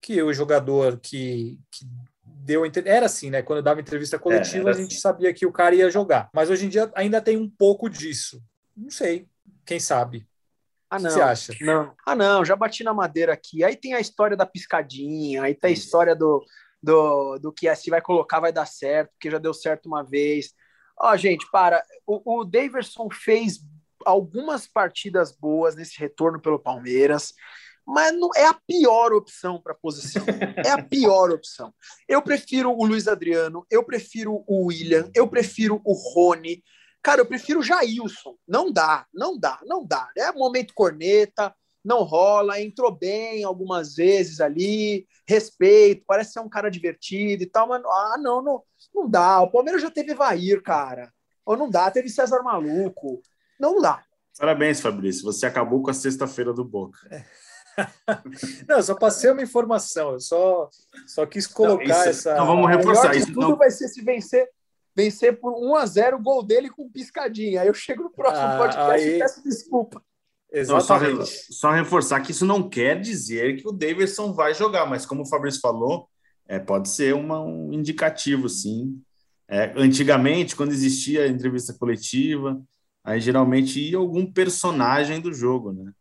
que 0.00 0.22
o 0.22 0.32
jogador 0.32 0.98
que, 0.98 1.58
que 1.70 1.84
deu 2.24 2.62
era 2.84 3.06
assim, 3.06 3.30
né? 3.30 3.42
Quando 3.42 3.62
dava 3.62 3.80
entrevista 3.80 4.18
coletiva, 4.18 4.70
é, 4.70 4.72
a 4.72 4.76
gente 4.76 4.92
assim. 4.92 5.00
sabia 5.00 5.32
que 5.32 5.46
o 5.46 5.52
cara 5.52 5.74
ia 5.74 5.90
jogar. 5.90 6.30
Mas 6.34 6.48
hoje 6.50 6.66
em 6.66 6.68
dia 6.68 6.90
ainda 6.94 7.20
tem 7.20 7.36
um 7.36 7.48
pouco 7.48 7.88
disso. 7.88 8.42
Não 8.76 8.90
sei, 8.90 9.28
quem 9.64 9.80
sabe. 9.80 10.26
Ah, 10.88 10.98
não. 10.98 11.08
O 11.08 11.12
que 11.12 11.14
você 11.14 11.20
acha? 11.20 11.52
Não. 11.60 11.94
Ah, 12.04 12.16
não, 12.16 12.44
já 12.44 12.56
bati 12.56 12.82
na 12.82 12.92
madeira 12.92 13.32
aqui. 13.32 13.62
Aí 13.62 13.76
tem 13.76 13.94
a 13.94 14.00
história 14.00 14.36
da 14.36 14.44
piscadinha, 14.44 15.42
aí 15.42 15.54
tem 15.54 15.70
a 15.70 15.72
história 15.72 16.16
do, 16.16 16.44
do, 16.82 17.38
do 17.38 17.52
que 17.52 17.72
se 17.76 17.90
vai 17.90 18.00
colocar 18.00 18.40
vai 18.40 18.52
dar 18.52 18.66
certo, 18.66 19.10
porque 19.12 19.30
já 19.30 19.38
deu 19.38 19.54
certo 19.54 19.86
uma 19.86 20.02
vez. 20.02 20.52
Ó, 20.98 21.16
gente, 21.16 21.46
para. 21.50 21.82
O, 22.06 22.40
o 22.40 22.44
Daverson 22.44 23.08
fez 23.10 23.60
algumas 24.04 24.66
partidas 24.66 25.30
boas 25.30 25.76
nesse 25.76 25.98
retorno 25.98 26.40
pelo 26.40 26.58
Palmeiras, 26.58 27.34
mas 27.86 28.12
não 28.12 28.30
é 28.36 28.46
a 28.46 28.54
pior 28.54 29.12
opção 29.12 29.60
para 29.60 29.72
a 29.72 29.76
posição. 29.76 30.24
É 30.64 30.70
a 30.70 30.82
pior 30.82 31.30
opção. 31.30 31.72
Eu 32.08 32.20
prefiro 32.22 32.70
o 32.70 32.84
Luiz 32.84 33.08
Adriano, 33.08 33.64
eu 33.70 33.82
prefiro 33.82 34.44
o 34.46 34.66
William, 34.66 35.10
eu 35.14 35.26
prefiro 35.28 35.80
o 35.84 35.92
Rony. 35.92 36.62
Cara, 37.02 37.20
eu 37.20 37.26
prefiro 37.26 37.60
o 37.60 37.62
Jailson. 37.62 38.36
Não 38.46 38.72
dá, 38.72 39.06
não 39.12 39.38
dá, 39.38 39.60
não 39.64 39.86
dá. 39.86 40.08
É 40.16 40.32
momento 40.32 40.74
corneta, 40.74 41.54
não 41.84 42.02
rola, 42.02 42.60
entrou 42.60 42.90
bem 42.90 43.42
algumas 43.42 43.94
vezes 43.94 44.40
ali, 44.40 45.06
respeito, 45.26 46.04
parece 46.06 46.32
ser 46.32 46.40
um 46.40 46.48
cara 46.48 46.70
divertido 46.70 47.42
e 47.42 47.46
tal, 47.46 47.68
mas 47.68 47.82
ah, 47.84 48.16
não, 48.20 48.42
não, 48.42 48.62
não 48.94 49.08
dá. 49.08 49.40
O 49.40 49.50
Palmeiras 49.50 49.80
já 49.80 49.90
teve 49.90 50.14
Vair, 50.14 50.62
cara. 50.62 51.10
Ou 51.46 51.56
não 51.56 51.70
dá, 51.70 51.90
teve 51.90 52.08
César 52.08 52.42
Maluco 52.42 53.22
não 53.60 53.80
dá. 53.80 54.02
Parabéns, 54.38 54.80
Fabrício. 54.80 55.22
Você 55.24 55.44
acabou 55.44 55.82
com 55.82 55.90
a 55.90 55.94
sexta-feira 55.94 56.52
do 56.52 56.64
Boca. 56.64 56.98
É. 57.10 57.24
Não, 58.66 58.76
eu 58.76 58.82
só 58.82 58.94
passei 58.94 59.30
uma 59.30 59.42
informação. 59.42 60.12
Eu 60.12 60.20
só, 60.20 60.68
só 61.06 61.24
quis 61.24 61.46
colocar 61.46 61.84
não, 61.86 62.00
isso, 62.00 62.08
essa. 62.08 62.32
Então 62.32 62.46
vamos 62.46 62.68
reforçar 62.68 63.14
isso. 63.14 63.28
Tudo 63.28 63.50
não... 63.50 63.56
vai 63.56 63.70
ser 63.70 63.88
se 63.88 64.02
vencer, 64.02 64.48
vencer 64.94 65.38
por 65.38 65.52
1 65.52 65.76
a 65.76 65.86
0 65.86 66.16
o 66.16 66.22
gol 66.22 66.42
dele 66.42 66.68
com 66.70 66.90
piscadinha. 66.90 67.62
Aí 67.62 67.68
eu 67.68 67.74
chego 67.74 68.04
no 68.04 68.10
próximo 68.10 68.46
ah, 68.46 68.58
podcast 68.58 69.08
aí... 69.08 69.16
e 69.16 69.18
peço 69.18 69.42
desculpa. 69.42 70.02
Exatamente. 70.52 71.18
Não, 71.18 71.26
só, 71.26 71.32
só, 71.50 71.70
reforçar 71.70 72.20
que 72.20 72.32
isso 72.32 72.44
não 72.44 72.68
quer 72.68 73.00
dizer 73.00 73.56
que 73.56 73.68
o 73.68 73.72
Davidson 73.72 74.32
vai 74.32 74.52
jogar, 74.52 74.84
mas 74.86 75.06
como 75.06 75.22
o 75.22 75.26
Fabrício 75.26 75.60
falou, 75.60 76.08
é, 76.48 76.58
pode 76.58 76.88
ser 76.88 77.14
uma, 77.14 77.40
um 77.40 77.72
indicativo, 77.72 78.48
sim. 78.48 79.00
É, 79.48 79.72
antigamente, 79.76 80.56
quando 80.56 80.72
existia 80.72 81.24
a 81.24 81.28
entrevista 81.28 81.72
coletiva, 81.72 82.60
aí 83.04 83.20
geralmente 83.20 83.80
ia 83.80 83.96
algum 83.96 84.26
personagem 84.26 85.20
do 85.20 85.32
jogo, 85.32 85.72
né? 85.72 85.92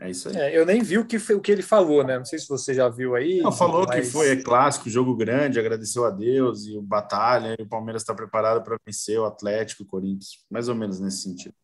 É 0.00 0.10
isso 0.10 0.28
aí. 0.28 0.36
É, 0.36 0.56
eu 0.56 0.64
nem 0.64 0.82
vi 0.82 0.96
o 0.98 1.04
que, 1.04 1.16
o 1.16 1.40
que 1.40 1.50
ele 1.50 1.62
falou, 1.62 2.04
né? 2.04 2.18
Não 2.18 2.24
sei 2.24 2.38
se 2.38 2.48
você 2.48 2.72
já 2.72 2.88
viu 2.88 3.16
aí. 3.16 3.40
Não, 3.40 3.50
falou 3.50 3.84
mas... 3.86 4.06
que 4.06 4.12
foi 4.12 4.30
é 4.30 4.36
clássico, 4.36 4.88
jogo 4.88 5.14
grande, 5.16 5.58
agradeceu 5.58 6.04
a 6.04 6.10
Deus 6.10 6.66
e 6.66 6.76
o 6.76 6.82
batalha, 6.82 7.56
e 7.58 7.62
o 7.62 7.68
Palmeiras 7.68 8.02
está 8.02 8.14
preparado 8.14 8.62
para 8.62 8.78
vencer 8.86 9.18
o 9.18 9.24
Atlético, 9.24 9.82
o 9.82 9.86
Corinthians, 9.86 10.44
mais 10.48 10.68
ou 10.68 10.74
menos 10.74 11.00
nesse 11.00 11.22
sentido. 11.22 11.54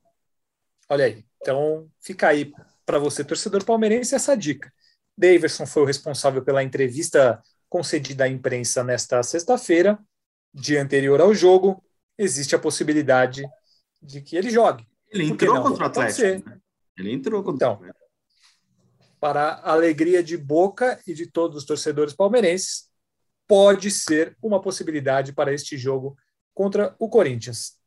Olha 0.89 1.05
aí. 1.05 1.25
Então, 1.41 1.89
fica 2.01 2.29
aí 2.29 2.53
para 2.85 2.99
você, 2.99 3.23
torcedor 3.23 3.65
palmeirense, 3.65 4.15
essa 4.15 4.37
dica. 4.37 4.73
Daverson 5.17 5.65
foi 5.65 5.83
o 5.83 5.87
responsável 5.87 6.43
pela 6.43 6.63
entrevista 6.63 7.41
concedida 7.69 8.25
à 8.25 8.29
imprensa 8.29 8.83
nesta 8.83 9.23
sexta-feira, 9.23 9.99
dia 10.53 10.83
anterior 10.83 11.21
ao 11.21 11.33
jogo. 11.33 11.83
Existe 12.19 12.55
a 12.55 12.59
possibilidade 12.59 13.45
de 14.03 14.21
que 14.21 14.37
ele 14.37 14.51
jogue. 14.51 14.87
Ele 15.11 15.25
entrou 15.25 15.63
contra 15.63 15.85
o 15.85 15.87
Atlético. 15.87 16.51
Né? 16.51 16.59
Ele 16.99 17.13
entrou 17.13 17.43
contra 17.43 17.57
então, 17.57 17.73
o 17.73 17.75
Atlético 17.75 18.04
para 19.25 19.55
a 19.65 19.73
alegria 19.73 20.23
de 20.23 20.37
Boca 20.37 21.01
e 21.07 21.15
de 21.15 21.27
todos 21.27 21.57
os 21.57 21.65
torcedores 21.65 22.13
palmeirenses, 22.13 22.91
pode 23.49 23.91
ser 23.91 24.37
uma 24.43 24.61
possibilidade 24.61 25.33
para 25.33 25.51
este 25.51 25.79
jogo 25.79 26.15
contra 26.53 26.95
o 26.99 27.09
Corinthians. 27.09 27.79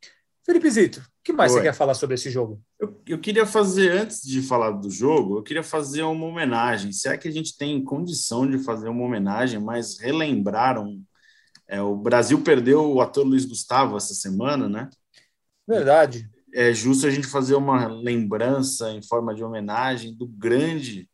Felipe 0.44 0.68
Zito, 0.68 1.00
o 1.00 1.04
que 1.24 1.32
mais 1.32 1.52
Oi. 1.52 1.60
você 1.60 1.66
quer 1.66 1.76
falar 1.76 1.94
sobre 1.94 2.16
esse 2.16 2.32
jogo? 2.32 2.60
Eu, 2.80 3.00
eu, 3.06 3.20
queria 3.20 3.46
fazer, 3.46 3.92
antes 3.92 4.24
de 4.24 4.42
falar 4.42 4.72
do 4.72 4.90
jogo, 4.90 5.38
eu 5.38 5.44
queria 5.44 5.62
fazer 5.62 6.02
uma 6.02 6.26
homenagem. 6.26 6.92
Se 6.92 7.08
é 7.08 7.16
que 7.16 7.28
a 7.28 7.32
gente 7.32 7.56
tem 7.56 7.84
condição 7.84 8.50
de 8.50 8.58
fazer 8.58 8.90
uma 8.90 9.06
homenagem, 9.06 9.60
mas 9.60 10.00
relembraram. 10.00 11.00
É, 11.68 11.80
o 11.80 11.96
Brasil 11.96 12.42
perdeu 12.42 12.94
o 12.94 13.00
ator 13.00 13.24
Luiz 13.24 13.46
Gustavo 13.46 13.96
essa 13.96 14.16
semana, 14.16 14.68
né? 14.68 14.90
Verdade. 15.68 16.28
É 16.52 16.74
justo 16.74 17.06
a 17.06 17.12
gente 17.12 17.28
fazer 17.28 17.54
uma 17.54 17.86
lembrança 17.86 18.90
em 18.90 19.04
forma 19.04 19.36
de 19.36 19.44
homenagem 19.44 20.16
do 20.16 20.26
grande 20.26 21.08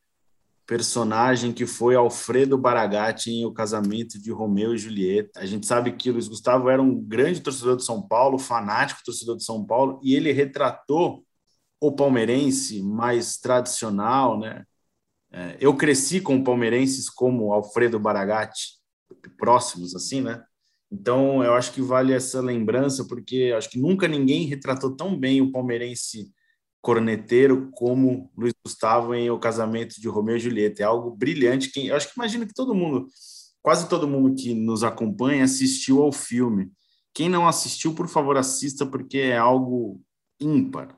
personagem 0.65 1.51
que 1.51 1.65
foi 1.65 1.95
Alfredo 1.95 2.57
Baragatti 2.57 3.31
em 3.31 3.45
O 3.45 3.53
Casamento 3.53 4.19
de 4.19 4.31
Romeu 4.31 4.73
e 4.73 4.77
Julieta. 4.77 5.39
A 5.39 5.45
gente 5.45 5.65
sabe 5.65 5.91
que 5.93 6.11
Luiz 6.11 6.27
Gustavo 6.27 6.69
era 6.69 6.81
um 6.81 6.99
grande 6.99 7.41
torcedor 7.41 7.75
de 7.75 7.83
São 7.83 8.01
Paulo, 8.01 8.39
fanático 8.39 9.01
torcedor 9.03 9.37
de 9.37 9.43
São 9.43 9.65
Paulo, 9.65 9.99
e 10.03 10.15
ele 10.15 10.31
retratou 10.31 11.25
o 11.81 11.91
palmeirense 11.91 12.81
mais 12.81 13.37
tradicional, 13.37 14.39
né? 14.39 14.63
É, 15.31 15.57
eu 15.59 15.75
cresci 15.75 16.21
com 16.21 16.43
palmeirenses 16.43 17.09
como 17.09 17.51
Alfredo 17.51 17.99
Baragatti, 17.99 18.79
próximos 19.37 19.95
assim, 19.95 20.21
né? 20.21 20.43
Então, 20.91 21.43
eu 21.43 21.55
acho 21.55 21.73
que 21.73 21.81
vale 21.81 22.13
essa 22.13 22.39
lembrança, 22.39 23.05
porque 23.07 23.51
acho 23.57 23.69
que 23.69 23.79
nunca 23.79 24.07
ninguém 24.07 24.45
retratou 24.45 24.95
tão 24.95 25.17
bem 25.17 25.41
o 25.41 25.51
palmeirense 25.51 26.31
corneteiro 26.83 27.71
como 27.71 28.29
Luiz 28.37 28.53
Gustavo 28.63 29.15
em 29.15 29.31
O 29.31 29.39
Casamento 29.39 30.01
de 30.01 30.07
Romeu 30.09 30.35
e 30.35 30.39
Julieta. 30.39 30.83
É 30.83 30.85
algo 30.85 31.11
brilhante. 31.11 31.71
Quem, 31.71 31.87
eu 31.87 31.95
acho 31.95 32.09
que 32.09 32.13
imagino 32.17 32.45
que 32.45 32.53
todo 32.53 32.75
mundo, 32.75 33.07
quase 33.61 33.87
todo 33.87 34.07
mundo 34.07 34.35
que 34.35 34.53
nos 34.53 34.83
acompanha 34.83 35.45
assistiu 35.45 36.03
ao 36.03 36.11
filme. 36.11 36.69
Quem 37.13 37.29
não 37.29 37.47
assistiu, 37.47 37.95
por 37.95 38.09
favor, 38.09 38.35
assista, 38.35 38.85
porque 38.85 39.19
é 39.19 39.37
algo 39.37 40.01
ímpar. 40.37 40.93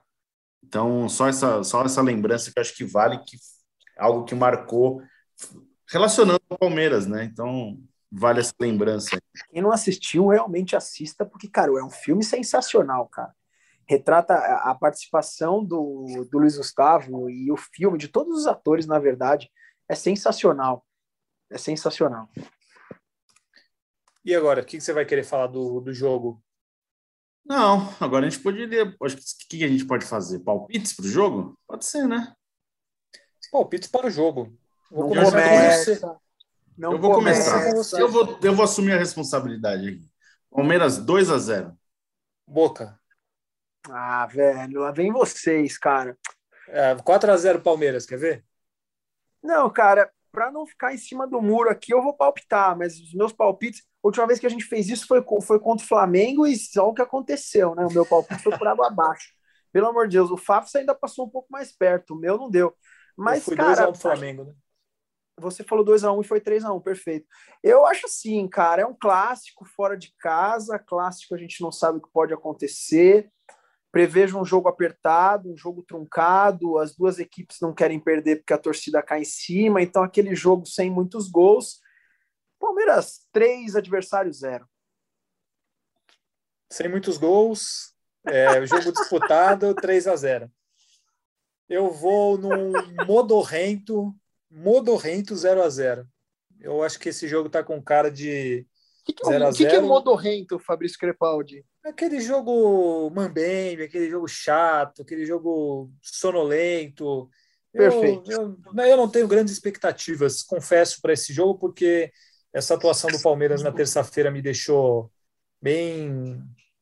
Então, 0.63 1.07
só 1.07 1.27
essa, 1.27 1.63
só 1.63 1.85
essa 1.85 2.01
lembrança 2.01 2.51
que 2.51 2.57
eu 2.57 2.61
acho 2.61 2.75
que 2.75 2.83
vale, 2.83 3.19
que 3.19 3.37
algo 3.95 4.25
que 4.25 4.33
marcou, 4.33 5.03
relacionando 5.87 6.41
o 6.49 6.57
Palmeiras, 6.57 7.05
né? 7.05 7.25
Então, 7.25 7.77
vale 8.11 8.39
essa 8.39 8.53
lembrança. 8.59 9.19
Quem 9.51 9.61
não 9.61 9.71
assistiu, 9.71 10.29
realmente 10.29 10.75
assista, 10.75 11.23
porque, 11.23 11.47
cara, 11.47 11.71
é 11.79 11.83
um 11.83 11.91
filme 11.91 12.23
sensacional, 12.23 13.07
cara 13.07 13.31
retrata 13.87 14.33
a 14.35 14.75
participação 14.75 15.63
do, 15.63 16.27
do 16.29 16.39
Luiz 16.39 16.57
Gustavo 16.57 17.29
e 17.29 17.51
o 17.51 17.57
filme, 17.57 17.97
de 17.97 18.07
todos 18.07 18.39
os 18.39 18.47
atores, 18.47 18.85
na 18.85 18.99
verdade, 18.99 19.49
é 19.87 19.95
sensacional. 19.95 20.85
É 21.49 21.57
sensacional. 21.57 22.29
E 24.23 24.33
agora, 24.33 24.61
o 24.61 24.65
que 24.65 24.81
você 24.81 24.91
vai 24.91 25.05
querer 25.05 25.23
falar 25.23 25.47
do, 25.47 25.79
do 25.79 25.93
jogo? 25.93 26.41
Não, 27.45 27.93
agora 27.99 28.25
a 28.25 28.29
gente 28.29 28.41
poderia. 28.41 28.95
Acho 29.03 29.17
que 29.17 29.21
o 29.21 29.47
que 29.49 29.63
a 29.63 29.67
gente 29.67 29.85
pode 29.85 30.03
fazer? 30.03 30.39
Palpites 30.39 30.93
para 30.93 31.05
o 31.05 31.09
jogo? 31.09 31.59
Pode 31.67 31.85
ser, 31.85 32.07
né? 32.07 32.33
Palpites 33.51 33.87
para 33.87 34.07
o 34.07 34.09
jogo. 34.09 34.57
Vou 34.89 35.13
não 35.13 35.23
começa. 35.23 36.19
Não 36.75 36.93
eu 36.93 36.99
vou 36.99 37.13
começar. 37.13 37.69
Eu 37.99 38.09
vou, 38.09 38.39
eu 38.41 38.53
vou 38.55 38.65
assumir 38.65 38.93
a 38.93 38.97
responsabilidade 38.97 39.87
aqui. 39.87 40.09
Palmeiras 40.49 40.97
2 40.97 41.29
a 41.29 41.37
0 41.37 41.77
Boca. 42.47 42.99
Ah, 43.89 44.25
velho, 44.25 44.81
lá 44.81 44.91
vem 44.91 45.11
vocês, 45.11 45.77
cara. 45.77 46.17
É, 46.67 46.95
4x0 46.95 47.61
Palmeiras, 47.61 48.05
quer 48.05 48.17
ver? 48.17 48.45
Não, 49.41 49.69
cara, 49.69 50.11
para 50.31 50.51
não 50.51 50.65
ficar 50.65 50.93
em 50.93 50.97
cima 50.97 51.27
do 51.27 51.41
muro 51.41 51.69
aqui, 51.69 51.93
eu 51.93 52.01
vou 52.01 52.13
palpitar, 52.13 52.77
mas 52.77 52.99
os 52.99 53.13
meus 53.13 53.31
palpites. 53.31 53.81
A 54.03 54.07
última 54.07 54.27
vez 54.27 54.39
que 54.39 54.45
a 54.45 54.49
gente 54.49 54.65
fez 54.65 54.89
isso 54.89 55.07
foi, 55.07 55.23
foi 55.41 55.59
contra 55.59 55.85
o 55.85 55.87
Flamengo 55.87 56.45
e 56.45 56.55
só 56.55 56.89
o 56.89 56.93
que 56.93 57.01
aconteceu, 57.01 57.73
né? 57.73 57.85
O 57.85 57.93
meu 57.93 58.05
palpite 58.05 58.43
foi 58.43 58.57
por 58.57 58.67
água 58.67 58.87
abaixo. 58.87 59.29
Pelo 59.71 59.87
amor 59.87 60.07
de 60.07 60.17
Deus, 60.17 60.31
o 60.31 60.37
Fafs 60.37 60.75
ainda 60.75 60.95
passou 60.95 61.25
um 61.25 61.29
pouco 61.29 61.47
mais 61.51 61.71
perto, 61.71 62.13
o 62.13 62.19
meu 62.19 62.37
não 62.37 62.49
deu. 62.49 62.75
Mas, 63.15 63.43
foi 63.45 63.55
cara. 63.55 63.87
2x1 63.87 64.01
Flamengo, 64.01 64.43
né? 64.43 64.53
Você 65.37 65.63
falou 65.63 65.83
2x1 65.83 66.23
e 66.23 66.27
foi 66.27 66.39
3x1, 66.39 66.81
perfeito. 66.81 67.27
Eu 67.61 67.85
acho 67.85 68.05
assim, 68.05 68.47
cara, 68.47 68.83
é 68.83 68.85
um 68.85 68.95
clássico 68.97 69.65
fora 69.65 69.97
de 69.97 70.13
casa, 70.17 70.79
clássico 70.79 71.35
a 71.35 71.37
gente 71.37 71.61
não 71.61 71.71
sabe 71.71 71.97
o 71.97 72.01
que 72.01 72.11
pode 72.11 72.33
acontecer. 72.33 73.29
Prevejo 73.95 74.37
um 74.37 74.43
jogo 74.43 74.67
apertado, 74.67 75.49
um 75.49 75.55
jogo 75.55 75.81
truncado, 75.81 76.77
as 76.79 76.93
duas 76.93 77.17
equipes 77.17 77.61
não 77.61 77.73
querem 77.73 77.97
perder 77.97 78.35
porque 78.35 78.51
a 78.51 78.57
torcida 78.57 79.01
cai 79.01 79.21
em 79.21 79.25
cima, 79.25 79.81
então 79.81 80.03
aquele 80.03 80.35
jogo 80.35 80.65
sem 80.65 80.91
muitos 80.91 81.29
gols. 81.29 81.79
Palmeiras 82.59 83.25
3, 83.31 83.73
adversário 83.73 84.33
0. 84.33 84.67
Sem 86.69 86.89
muitos 86.89 87.15
gols, 87.17 87.95
é, 88.27 88.65
jogo 88.65 88.91
disputado 88.91 89.73
3 89.79 90.07
a 90.07 90.15
0. 90.17 90.51
Eu 91.69 91.89
vou 91.89 92.37
num 92.37 92.73
modorrento, 93.07 94.13
modorrento 94.51 95.33
0 95.33 95.63
a 95.63 95.69
0. 95.69 96.05
Eu 96.59 96.83
acho 96.83 96.99
que 96.99 97.07
esse 97.07 97.29
jogo 97.29 97.49
tá 97.49 97.63
com 97.63 97.81
cara 97.81 98.11
de 98.11 98.67
que, 99.05 99.13
que, 99.13 99.29
é, 99.31 99.51
que, 99.53 99.65
que 99.69 99.75
é 99.75 99.79
modorrento, 99.79 100.59
Fabrício 100.59 100.99
Crepaldi? 100.99 101.65
Aquele 101.85 102.19
jogo 102.19 103.09
mambembe, 103.11 103.83
aquele 103.83 104.09
jogo 104.09 104.27
chato, 104.27 105.03
aquele 105.03 105.25
jogo 105.25 105.91
sonolento. 106.01 107.29
Perfeito. 107.71 108.31
Eu, 108.31 108.57
eu, 108.75 108.83
eu 108.85 108.97
não 108.97 109.07
tenho 109.07 109.27
grandes 109.27 109.53
expectativas, 109.53 110.41
confesso, 110.41 110.99
para 110.99 111.13
esse 111.13 111.31
jogo, 111.31 111.59
porque 111.59 112.11
essa 112.51 112.73
atuação 112.73 113.11
do 113.11 113.21
Palmeiras 113.21 113.61
na 113.61 113.71
terça-feira 113.71 114.31
me 114.31 114.41
deixou 114.41 115.11
bem, 115.61 116.41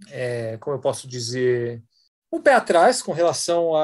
é, 0.10 0.58
como 0.58 0.78
eu 0.78 0.80
posso 0.80 1.08
dizer, 1.08 1.84
um 2.34 2.42
pé 2.42 2.56
atrás 2.56 3.00
com 3.00 3.12
relação 3.12 3.76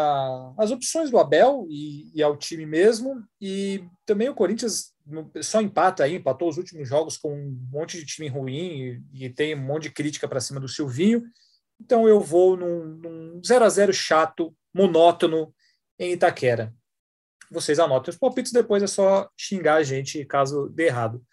às 0.57 0.71
opções 0.71 1.11
do 1.11 1.19
Abel 1.19 1.67
e, 1.69 2.11
e, 2.15 2.23
ao 2.23 2.35
time 2.35 2.65
mesmo. 2.65 3.23
E 3.39 3.83
também 4.07 4.27
o 4.27 4.33
Corinthians 4.33 4.91
só 5.43 5.61
empata 5.61 6.03
aí, 6.03 6.15
empatou 6.15 6.49
os 6.49 6.57
últimos 6.57 6.89
jogos 6.89 7.15
com 7.15 7.31
um 7.31 7.67
monte 7.71 7.99
de 7.99 8.05
time 8.07 8.27
ruim 8.27 9.01
e, 9.13 9.25
e 9.25 9.29
tem 9.29 9.53
um 9.53 9.61
monte 9.61 9.83
de 9.83 9.91
crítica 9.91 10.27
para 10.27 10.39
cima 10.39 10.59
do 10.59 10.67
Silvinho. 10.67 11.23
Então 11.79 12.07
eu 12.07 12.19
vou 12.19 12.57
num, 12.57 13.39
0 13.45 13.65
a 13.65 13.69
0 13.69 13.93
chato, 13.93 14.51
monótono 14.73 15.53
em 15.99 16.13
Itaquera. 16.13 16.73
Vocês 17.51 17.77
anotem 17.77 18.11
os 18.11 18.17
palpites, 18.17 18.51
depois 18.51 18.81
é 18.81 18.87
só 18.87 19.29
xingar 19.37 19.75
a 19.75 19.83
gente 19.83 20.25
caso 20.25 20.69
dê 20.69 20.87
errado. 20.87 21.23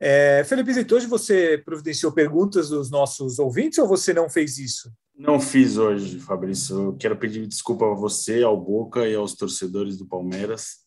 É, 0.00 0.44
Felipe 0.44 0.72
Zito, 0.72 0.94
hoje 0.94 1.06
você 1.06 1.58
providenciou 1.58 2.10
perguntas 2.10 2.70
dos 2.70 2.90
nossos 2.90 3.38
ouvintes 3.38 3.78
ou 3.78 3.86
você 3.86 4.14
não 4.14 4.30
fez 4.30 4.56
isso? 4.56 4.90
Não 5.18 5.40
fiz 5.40 5.76
hoje, 5.76 6.20
Fabrício. 6.20 6.76
Eu 6.76 6.96
quero 6.96 7.18
pedir 7.18 7.44
desculpa 7.44 7.84
a 7.90 7.94
você, 7.94 8.44
ao 8.44 8.56
Boca 8.56 9.04
e 9.08 9.16
aos 9.16 9.34
torcedores 9.34 9.98
do 9.98 10.06
Palmeiras 10.06 10.86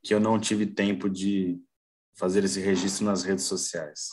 que 0.00 0.14
eu 0.14 0.20
não 0.20 0.38
tive 0.38 0.66
tempo 0.66 1.10
de 1.10 1.60
fazer 2.14 2.44
esse 2.44 2.60
registro 2.60 3.04
nas 3.04 3.24
redes 3.24 3.44
sociais. 3.44 4.10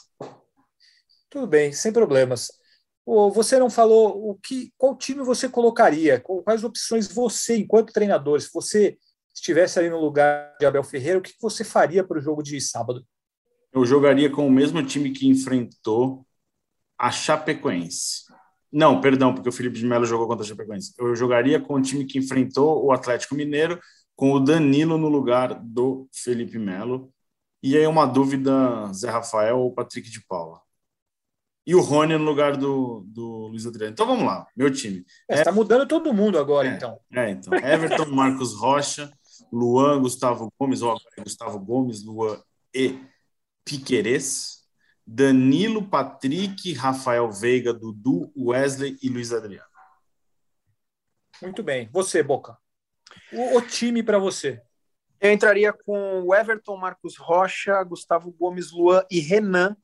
Tudo 1.29 1.45
bem, 1.45 1.71
sem 1.71 1.93
problemas. 1.93 2.51
Você 3.05 3.60
não 3.60 3.69
falou 3.69 4.32
o 4.32 4.36
que, 4.36 4.73
qual 4.75 4.97
time 4.97 5.23
você 5.23 5.47
colocaria? 5.47 6.19
Quais 6.19 6.63
opções 6.63 7.08
você, 7.08 7.58
enquanto 7.58 7.93
treinador, 7.93 8.41
se 8.41 8.49
você 8.51 8.97
estivesse 9.34 9.77
ali 9.77 9.89
no 9.89 9.99
lugar 9.99 10.55
de 10.60 10.65
Abel 10.65 10.84
Ferreira, 10.84 11.19
o 11.19 11.21
que 11.21 11.34
você 11.39 11.63
faria 11.63 12.03
para 12.03 12.17
o 12.17 12.21
jogo 12.21 12.41
de 12.41 12.60
sábado? 12.60 13.05
Eu 13.71 13.86
jogaria 13.86 14.32
com 14.32 14.47
o 14.47 14.51
mesmo 14.51 14.84
time 14.84 15.12
que 15.12 15.27
enfrentou 15.27 16.25
a 16.97 17.12
Chapecoense. 17.12 18.23
Não, 18.71 19.01
perdão, 19.01 19.34
porque 19.34 19.49
o 19.49 19.51
Felipe 19.51 19.77
de 19.77 19.86
Melo 19.86 20.05
jogou 20.05 20.27
contra 20.27 20.45
a 20.45 20.47
Chapecoense. 20.47 20.93
Eu 20.97 21.15
jogaria 21.15 21.60
com 21.60 21.73
o 21.73 21.82
time 21.82 22.05
que 22.05 22.19
enfrentou 22.19 22.86
o 22.86 22.91
Atlético 22.91 23.36
Mineiro 23.36 23.79
com 24.15 24.34
o 24.34 24.39
Danilo 24.39 24.97
no 24.97 25.08
lugar 25.08 25.55
do 25.55 26.08
Felipe 26.13 26.60
Melo. 26.60 27.12
E 27.63 27.75
aí 27.75 27.88
uma 27.88 28.05
dúvida, 28.05 28.91
Zé 28.93 29.10
Rafael 29.10 29.60
ou 29.60 29.73
Patrick 29.73 30.10
de 30.10 30.23
Paula. 30.25 30.62
E 31.65 31.75
o 31.75 31.82
Rony 31.82 32.17
no 32.17 32.23
lugar 32.23 32.58
do, 32.58 33.03
do 33.08 33.47
Luiz 33.47 33.65
Adriano. 33.65 33.93
Então 33.93 34.05
vamos 34.05 34.25
lá, 34.25 34.45
meu 34.55 34.71
time. 34.71 35.05
Está 35.29 35.41
é, 35.41 35.43
tá 35.43 35.51
mudando 35.51 35.88
todo 35.88 36.13
mundo 36.13 36.38
agora, 36.38 36.67
é, 36.67 36.75
então. 36.75 36.99
É, 37.12 37.29
então. 37.29 37.53
Everton, 37.53 38.05
Marcos 38.13 38.55
Rocha, 38.55 39.12
Luan, 39.51 40.01
Gustavo 40.01 40.51
Gomes, 40.60 40.82
ou 40.82 40.99
Gustavo 41.23 41.60
Gomes, 41.60 42.03
Luan 42.03 42.41
e 42.73 42.99
Piquerez. 43.63 44.59
Danilo, 45.12 45.89
Patrick, 45.89 46.72
Rafael 46.74 47.32
Veiga, 47.32 47.74
Dudu, 47.74 48.32
Wesley 48.38 48.95
e 49.02 49.10
Luiz 49.10 49.34
Adriano. 49.34 49.67
Muito 51.41 51.63
bem. 51.63 51.89
Você, 51.91 52.22
Boca. 52.22 52.56
O, 53.34 53.58
o 53.58 53.62
time 53.62 54.04
para 54.04 54.19
você. 54.19 54.62
Eu 55.19 55.32
entraria 55.32 55.74
com 55.74 56.22
o 56.22 56.36
Everton, 56.36 56.78
Marcos 56.78 57.17
Rocha, 57.17 57.84
Gustavo 57.84 58.32
Gomes, 58.32 58.72
Luan 58.72 59.04
e 59.10 59.19
Renan. 59.19 59.76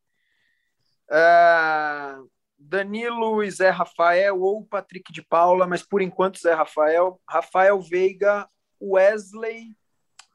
Uh, 1.10 2.30
Danilo 2.56 3.44
e 3.44 3.50
Zé 3.50 3.72
Rafael 3.72 4.40
ou 4.40 4.64
Patrick 4.64 5.12
de 5.12 5.24
Paula, 5.24 5.66
mas 5.66 5.82
por 5.82 6.04
enquanto 6.04 6.40
Zé 6.40 6.54
Rafael, 6.54 7.20
Rafael 7.28 7.82
Veiga, 7.82 8.48
Wesley, 8.80 9.76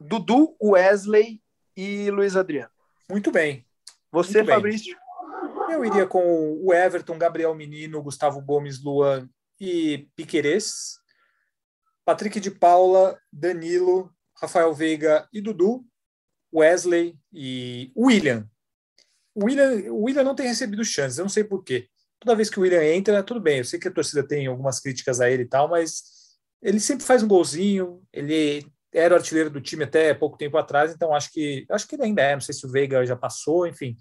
Dudu, 0.01 0.57
Wesley 0.61 1.41
e 1.77 2.11
Luiz 2.11 2.37
Adriano. 2.37 2.73
Muito 3.09 3.31
bem. 3.31 3.70
Você, 4.13 4.39
Muito 4.39 4.47
bem. 4.47 4.57
Fabrício? 4.57 4.97
Eu 5.71 5.85
iria 5.85 6.07
com 6.07 6.59
o 6.63 6.75
Everton, 6.75 7.17
Gabriel 7.17 7.55
Menino, 7.55 8.03
Gustavo 8.03 8.41
Gomes, 8.41 8.83
Luan 8.83 9.29
e 9.61 10.09
Piquerez. 10.17 10.99
Patrick 12.05 12.41
de 12.41 12.51
Paula, 12.51 13.17
Danilo, 13.33 14.13
Rafael 14.37 14.75
Veiga 14.75 15.29
e 15.33 15.41
Dudu, 15.41 15.85
Wesley 16.53 17.17
e 17.33 17.93
William. 17.97 18.49
O 19.35 19.45
William, 19.45 19.93
o 19.93 20.05
William 20.05 20.25
não 20.25 20.35
tem 20.35 20.49
recebido 20.49 20.85
chances, 20.85 21.19
eu 21.19 21.25
não 21.25 21.29
sei 21.29 21.45
porquê. 21.45 21.89
Toda 22.19 22.35
vez 22.35 22.51
que 22.51 22.59
o 22.59 22.63
William 22.63 22.83
entra, 22.83 23.23
tudo 23.23 23.41
bem. 23.41 23.59
Eu 23.59 23.65
sei 23.65 23.79
que 23.79 23.89
a 23.89 23.93
torcida 23.93 24.27
tem 24.27 24.47
algumas 24.47 24.81
críticas 24.81 25.21
a 25.21 25.31
ele 25.31 25.45
e 25.45 25.49
tal, 25.49 25.69
mas 25.69 26.03
ele 26.61 26.81
sempre 26.81 27.05
faz 27.05 27.23
um 27.23 27.29
golzinho. 27.29 28.03
Ele 28.13 28.67
era 28.93 29.15
o 29.15 29.17
artilheiro 29.17 29.51
do 29.51 29.61
time 29.61 29.85
até 29.85 30.13
pouco 30.13 30.37
tempo 30.37 30.57
atrás, 30.57 30.93
então 30.93 31.15
acho 31.15 31.33
que 31.33 31.65
acho 31.71 31.87
que 31.87 31.95
ele 31.95 32.05
ainda 32.05 32.23
é. 32.23 32.35
Não 32.35 32.41
sei 32.41 32.55
se 32.55 32.67
o 32.67 32.71
Veiga 32.71 33.05
já 33.07 33.17
passou, 33.17 33.67
enfim. 33.67 33.97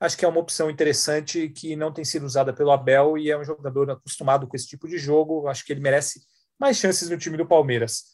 Acho 0.00 0.16
que 0.16 0.24
é 0.24 0.28
uma 0.28 0.40
opção 0.40 0.70
interessante 0.70 1.48
que 1.48 1.76
não 1.76 1.92
tem 1.92 2.04
sido 2.04 2.26
usada 2.26 2.52
pelo 2.52 2.70
Abel 2.70 3.16
e 3.16 3.30
é 3.30 3.38
um 3.38 3.44
jogador 3.44 3.90
acostumado 3.90 4.46
com 4.46 4.56
esse 4.56 4.66
tipo 4.66 4.88
de 4.88 4.98
jogo. 4.98 5.48
Acho 5.48 5.64
que 5.64 5.72
ele 5.72 5.80
merece 5.80 6.20
mais 6.58 6.76
chances 6.76 7.08
no 7.08 7.18
time 7.18 7.36
do 7.36 7.46
Palmeiras. 7.46 8.04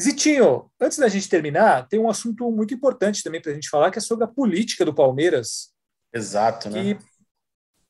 Zitinho, 0.00 0.70
antes 0.80 0.98
da 0.98 1.08
gente 1.08 1.28
terminar, 1.28 1.88
tem 1.88 1.98
um 1.98 2.08
assunto 2.08 2.50
muito 2.50 2.72
importante 2.72 3.22
também 3.22 3.40
para 3.40 3.50
a 3.50 3.54
gente 3.54 3.68
falar, 3.68 3.90
que 3.90 3.98
é 3.98 4.02
sobre 4.02 4.24
a 4.24 4.28
política 4.28 4.84
do 4.84 4.94
Palmeiras. 4.94 5.72
Exato, 6.12 6.70
né? 6.70 6.98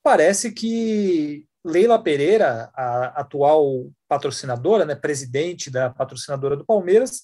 Parece 0.02 0.52
que 0.52 1.46
Leila 1.64 2.02
Pereira, 2.02 2.70
a 2.74 3.20
atual 3.20 3.90
patrocinadora, 4.08 4.84
né, 4.84 4.94
presidente 4.94 5.70
da 5.70 5.90
patrocinadora 5.90 6.56
do 6.56 6.64
Palmeiras, 6.64 7.22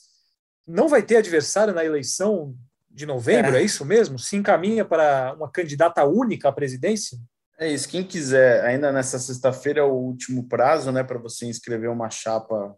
não 0.66 0.88
vai 0.88 1.02
ter 1.02 1.16
adversário 1.16 1.74
na 1.74 1.84
eleição 1.84 2.54
de 2.90 3.06
novembro, 3.06 3.56
é, 3.56 3.60
é 3.60 3.64
isso 3.64 3.84
mesmo? 3.84 4.18
Se 4.18 4.36
encaminha 4.36 4.84
para 4.84 5.34
uma 5.34 5.50
candidata 5.50 6.04
única 6.04 6.48
à 6.48 6.52
presidência? 6.52 7.18
É 7.58 7.68
isso. 7.68 7.88
Quem 7.88 8.04
quiser, 8.04 8.64
ainda 8.64 8.92
nessa 8.92 9.18
sexta-feira 9.18 9.80
é 9.80 9.84
o 9.84 9.92
último 9.92 10.48
prazo, 10.48 10.92
né, 10.92 11.02
para 11.02 11.18
você 11.18 11.46
inscrever 11.46 11.90
uma 11.90 12.10
chapa 12.10 12.76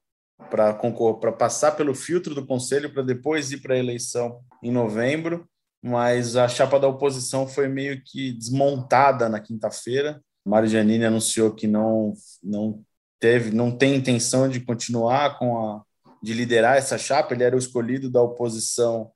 para 0.51 0.75
concorrer, 0.75 1.19
para 1.19 1.33
passar 1.33 1.73
pelo 1.73 1.95
filtro 1.95 2.35
do 2.35 2.47
conselho 2.47 2.93
para 2.93 3.03
depois 3.03 3.53
ir 3.53 3.59
para 3.59 3.75
a 3.75 3.79
eleição 3.79 4.41
em 4.63 4.71
novembro. 4.71 5.49
Mas 5.83 6.37
a 6.37 6.49
chapa 6.49 6.81
da 6.81 6.89
oposição 6.89 7.47
foi 7.47 7.69
meio 7.69 8.03
que 8.05 8.33
desmontada 8.33 9.29
na 9.29 9.41
quinta-feira. 9.41 10.21
Mário 10.45 10.69
Giannini 10.69 11.05
anunciou 11.05 11.55
que 11.55 11.67
não 11.67 12.13
não 12.43 12.85
teve, 13.19 13.51
não 13.51 13.71
tem 13.71 13.97
intenção 13.97 14.49
de 14.49 14.61
continuar 14.61 15.39
com 15.39 15.59
a 15.59 15.87
de 16.23 16.33
liderar 16.33 16.77
essa 16.77 16.99
chapa. 16.99 17.35
Ele 17.35 17.45
era 17.45 17.55
o 17.55 17.59
escolhido 17.59 18.11
da 18.11 18.21
oposição 18.21 19.11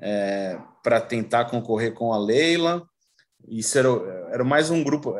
é, 0.00 0.58
para 0.82 1.00
tentar 1.00 1.46
concorrer 1.46 1.92
com 1.92 2.12
a 2.12 2.18
Leila. 2.18 2.86
Isso 3.48 3.76
era, 3.78 3.88
era 4.30 4.44
mais 4.44 4.70
um 4.70 4.84
grupo. 4.84 5.14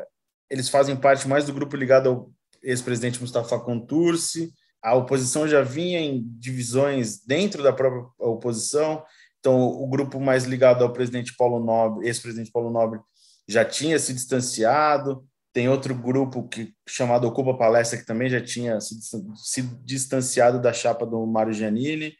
Eles 0.48 0.68
fazem 0.68 0.94
parte 0.94 1.26
mais 1.26 1.44
do 1.44 1.52
grupo 1.52 1.76
ligado 1.76 2.08
ao 2.08 2.30
ex-presidente 2.62 3.20
Mustafa 3.20 3.58
Contursi. 3.58 4.52
A 4.80 4.94
oposição 4.94 5.48
já 5.48 5.62
vinha 5.62 6.00
em 6.00 6.22
divisões 6.38 7.24
dentro 7.24 7.62
da 7.62 7.72
própria 7.72 8.04
oposição. 8.18 9.02
Então, 9.40 9.60
o 9.60 9.88
grupo 9.88 10.20
mais 10.20 10.44
ligado 10.44 10.84
ao 10.84 10.92
presidente 10.92 11.34
Paulo 11.36 11.64
Nobre, 11.64 12.06
ex-presidente 12.06 12.52
Paulo 12.52 12.70
Nobre, 12.70 13.00
já 13.48 13.64
tinha 13.64 13.98
se 13.98 14.14
distanciado. 14.14 15.24
Tem 15.52 15.68
outro 15.68 15.94
grupo 15.94 16.48
que 16.48 16.72
chamado 16.88 17.26
Ocupa 17.26 17.56
Palestra 17.56 17.98
que 17.98 18.06
também 18.06 18.30
já 18.30 18.40
tinha 18.40 18.80
se, 18.80 18.94
se 19.36 19.62
distanciado 19.84 20.60
da 20.60 20.72
chapa 20.72 21.04
do 21.04 21.26
Mário 21.26 21.52
Giannini. 21.52 22.14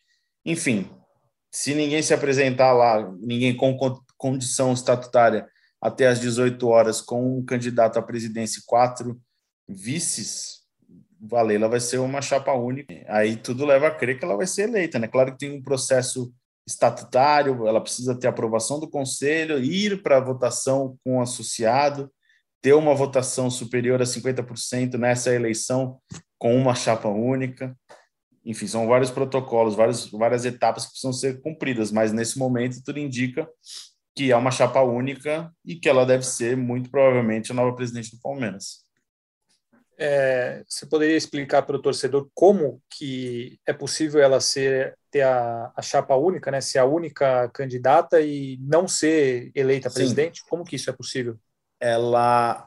Enfim, 0.44 0.90
se 1.50 1.74
ninguém 1.74 2.02
se 2.02 2.12
apresentar 2.12 2.72
lá, 2.72 3.10
ninguém 3.20 3.56
com 3.56 3.76
condição 4.16 4.72
estatutária 4.72 5.46
até 5.80 6.06
às 6.06 6.20
18 6.20 6.68
horas 6.68 7.00
com 7.00 7.38
um 7.38 7.44
candidato 7.44 7.98
à 7.98 8.02
presidência 8.02 8.60
e 8.60 8.62
quatro 8.66 9.20
vices, 9.68 10.62
Valela 11.20 11.68
vai 11.68 11.80
ser 11.80 11.98
uma 11.98 12.20
chapa 12.20 12.52
única. 12.52 12.94
Aí 13.08 13.36
tudo 13.36 13.64
leva 13.64 13.88
a 13.88 13.94
crer 13.94 14.18
que 14.18 14.24
ela 14.24 14.36
vai 14.36 14.46
ser 14.46 14.68
eleita, 14.68 14.98
né? 14.98 15.08
Claro 15.08 15.32
que 15.32 15.38
tem 15.38 15.56
um 15.56 15.62
processo 15.62 16.32
estatutário, 16.66 17.66
ela 17.66 17.80
precisa 17.80 18.18
ter 18.18 18.28
aprovação 18.28 18.78
do 18.78 18.88
conselho, 18.88 19.62
ir 19.62 20.02
para 20.02 20.20
votação 20.20 20.96
com 21.04 21.20
associado, 21.20 22.10
ter 22.62 22.74
uma 22.74 22.94
votação 22.94 23.50
superior 23.50 24.00
a 24.00 24.04
50% 24.04 24.94
nessa 24.94 25.34
eleição 25.34 25.98
com 26.38 26.56
uma 26.56 26.74
chapa 26.74 27.08
única. 27.08 27.76
Enfim, 28.44 28.66
são 28.68 28.86
vários 28.86 29.10
protocolos, 29.10 29.74
várias, 29.74 30.06
várias 30.06 30.44
etapas 30.44 30.84
que 30.84 30.92
precisam 30.92 31.12
ser 31.12 31.40
cumpridas, 31.42 31.90
mas 31.90 32.12
nesse 32.12 32.38
momento 32.38 32.82
tudo 32.84 32.98
indica 32.98 33.48
que 34.14 34.30
é 34.30 34.36
uma 34.36 34.50
chapa 34.50 34.80
única 34.82 35.50
e 35.64 35.74
que 35.74 35.88
ela 35.88 36.04
deve 36.04 36.24
ser, 36.24 36.56
muito 36.56 36.90
provavelmente, 36.90 37.50
a 37.50 37.54
nova 37.54 37.74
presidente 37.74 38.14
do 38.14 38.20
Palmeiras. 38.20 38.84
É, 39.98 40.62
você 40.68 40.86
poderia 40.86 41.16
explicar 41.16 41.62
para 41.62 41.76
o 41.76 41.82
torcedor 41.82 42.28
como 42.34 42.82
que 42.90 43.58
é 43.66 43.72
possível 43.72 44.20
ela 44.20 44.40
ser 44.40 44.96
ter 45.10 45.22
a, 45.22 45.72
a, 45.76 45.82
chapa 45.82 46.16
única, 46.16 46.50
né? 46.50 46.60
Ser 46.60 46.78
a 46.78 46.84
única 46.84 47.48
candidata 47.50 48.20
e 48.20 48.58
não 48.60 48.88
ser 48.88 49.52
eleita 49.54 49.88
Sim. 49.90 49.94
presidente? 49.96 50.42
Como 50.48 50.64
que 50.64 50.76
isso 50.76 50.90
é 50.90 50.92
possível? 50.92 51.38
Ela, 51.84 52.64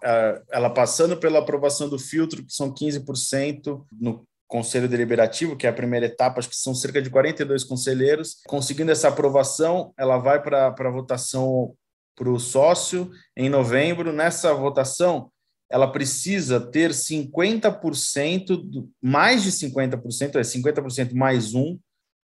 ela 0.51 0.69
passando 0.69 1.15
pela 1.15 1.39
aprovação 1.39 1.88
do 1.88 1.97
filtro, 1.97 2.45
que 2.45 2.51
são 2.51 2.73
15% 2.73 3.86
no 3.97 4.28
Conselho 4.45 4.89
Deliberativo, 4.89 5.56
que 5.56 5.65
é 5.65 5.69
a 5.69 5.73
primeira 5.73 6.06
etapa, 6.06 6.39
acho 6.39 6.49
que 6.49 6.56
são 6.58 6.75
cerca 6.75 7.01
de 7.01 7.10
42 7.10 7.63
conselheiros. 7.63 8.41
Conseguindo 8.45 8.91
essa 8.91 9.08
aprovação, 9.08 9.93
ela 9.97 10.17
vai 10.17 10.41
para 10.41 10.67
a 10.67 10.91
votação 10.91 11.73
para 12.13 12.30
o 12.30 12.39
sócio 12.39 13.10
em 13.38 13.49
novembro. 13.49 14.12
Nessa 14.12 14.54
votação, 14.54 15.32
ela 15.69 15.91
precisa 15.91 16.60
ter 16.60 16.91
50%, 16.91 18.88
mais 19.01 19.43
de 19.43 19.51
50%, 19.51 20.36
é 20.36 20.41
50% 20.41 21.13
mais 21.13 21.54
um, 21.54 21.80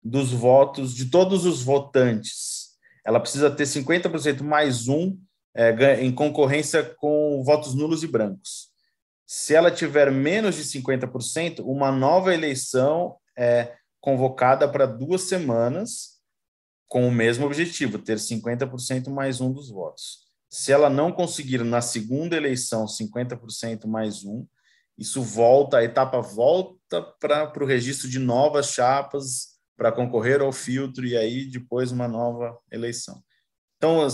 dos 0.02 0.32
votos 0.32 0.94
de 0.94 1.06
todos 1.06 1.46
os 1.46 1.62
votantes. 1.62 2.72
Ela 3.04 3.20
precisa 3.20 3.50
ter 3.50 3.64
50% 3.64 4.42
mais 4.42 4.88
um 4.88 5.16
é, 5.54 6.02
em 6.02 6.12
concorrência 6.12 6.82
com 6.82 7.42
votos 7.44 7.74
nulos 7.74 8.02
e 8.02 8.06
brancos. 8.06 8.70
Se 9.26 9.54
ela 9.54 9.70
tiver 9.70 10.10
menos 10.10 10.56
de 10.56 10.64
50%, 10.64 11.60
uma 11.60 11.90
nova 11.90 12.34
eleição 12.34 13.16
é 13.36 13.74
convocada 14.00 14.68
para 14.68 14.86
duas 14.86 15.22
semanas 15.22 16.20
com 16.88 17.08
o 17.08 17.12
mesmo 17.12 17.46
objetivo, 17.46 17.98
ter 17.98 18.18
50% 18.18 19.08
mais 19.08 19.40
um 19.40 19.50
dos 19.50 19.70
votos. 19.70 20.18
Se 20.50 20.70
ela 20.70 20.90
não 20.90 21.10
conseguir 21.10 21.64
na 21.64 21.80
segunda 21.80 22.36
eleição 22.36 22.84
50% 22.84 23.86
mais 23.86 24.24
um, 24.24 24.46
isso 24.98 25.22
volta, 25.22 25.78
a 25.78 25.84
etapa 25.84 26.20
volta 26.20 27.00
para 27.18 27.50
o 27.58 27.66
registro 27.66 28.08
de 28.08 28.18
novas 28.18 28.66
chapas 28.66 29.52
para 29.76 29.90
concorrer 29.90 30.42
ao 30.42 30.52
filtro 30.52 31.06
e 31.06 31.16
aí 31.16 31.46
depois 31.46 31.90
uma 31.90 32.06
nova 32.06 32.58
eleição. 32.70 33.22
Então, 33.82 34.06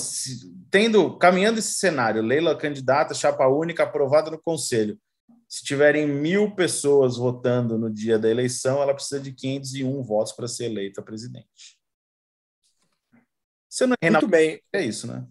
tendo 0.70 1.18
caminhando 1.18 1.58
esse 1.58 1.74
cenário, 1.74 2.22
Leila 2.22 2.56
candidata, 2.56 3.12
chapa 3.12 3.46
única 3.46 3.82
aprovada 3.82 4.30
no 4.30 4.40
conselho, 4.40 4.98
se 5.46 5.62
tiverem 5.62 6.08
mil 6.08 6.54
pessoas 6.54 7.18
votando 7.18 7.76
no 7.76 7.92
dia 7.92 8.18
da 8.18 8.30
eleição, 8.30 8.80
ela 8.80 8.94
precisa 8.94 9.20
de 9.20 9.30
501 9.30 10.02
votos 10.02 10.32
para 10.32 10.48
ser 10.48 10.64
eleita 10.64 11.02
presidente. 11.02 11.78
Você 13.68 13.84
não 13.84 13.94
é 14.00 14.08
Muito 14.10 14.26
bem. 14.26 14.62
É 14.72 14.82
isso, 14.82 15.06
né? 15.06 15.26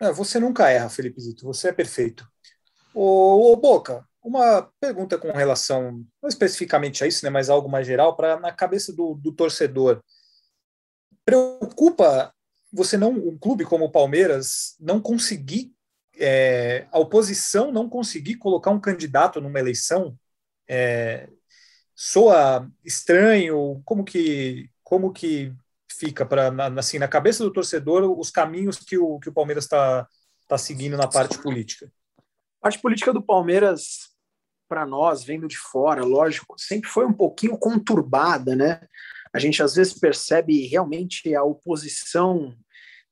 É, 0.00 0.12
você 0.12 0.38
nunca 0.38 0.70
erra, 0.70 0.88
Felipe 0.88 1.20
Zito. 1.20 1.44
Você 1.44 1.70
é 1.70 1.72
perfeito. 1.72 2.24
Ô, 2.94 3.50
ô, 3.50 3.56
Boca, 3.56 4.06
uma 4.22 4.70
pergunta 4.78 5.18
com 5.18 5.32
relação, 5.32 6.06
não 6.22 6.28
especificamente 6.28 7.02
a 7.02 7.08
isso, 7.08 7.24
né, 7.24 7.30
mas 7.30 7.50
algo 7.50 7.68
mais 7.68 7.84
geral, 7.84 8.14
para 8.14 8.38
na 8.38 8.52
cabeça 8.52 8.92
do, 8.92 9.14
do 9.14 9.32
torcedor. 9.32 10.00
Preocupa 11.24 12.33
você 12.74 12.96
não, 12.96 13.12
um 13.12 13.38
clube 13.38 13.64
como 13.64 13.84
o 13.84 13.90
Palmeiras, 13.90 14.76
não 14.80 15.00
conseguir 15.00 15.74
é, 16.16 16.86
a 16.92 16.98
oposição 16.98 17.72
não 17.72 17.88
conseguir 17.88 18.36
colocar 18.36 18.70
um 18.70 18.80
candidato 18.80 19.40
numa 19.40 19.58
eleição 19.58 20.16
é, 20.68 21.28
soa 21.94 22.70
estranho? 22.84 23.80
Como 23.84 24.04
que, 24.04 24.70
como 24.82 25.12
que 25.12 25.52
fica 25.90 26.24
para 26.26 26.52
assim 26.78 26.98
na 26.98 27.08
cabeça 27.08 27.44
do 27.44 27.52
torcedor 27.52 28.18
os 28.18 28.30
caminhos 28.30 28.78
que 28.78 28.98
o, 28.98 29.18
que 29.18 29.28
o 29.28 29.32
Palmeiras 29.32 29.64
está 29.64 30.08
tá 30.48 30.58
seguindo 30.58 30.96
na 30.96 31.08
parte 31.08 31.38
política? 31.38 31.90
A 32.60 32.64
parte 32.64 32.80
política 32.80 33.12
do 33.12 33.22
Palmeiras, 33.22 34.10
para 34.68 34.86
nós, 34.86 35.22
vendo 35.22 35.46
de 35.46 35.56
fora, 35.56 36.02
lógico, 36.02 36.54
sempre 36.58 36.88
foi 36.88 37.04
um 37.04 37.12
pouquinho 37.12 37.58
conturbada, 37.58 38.56
né? 38.56 38.80
A 39.32 39.38
gente 39.38 39.62
às 39.62 39.74
vezes 39.74 39.92
percebe 39.92 40.66
realmente 40.66 41.34
a 41.34 41.42
oposição 41.42 42.56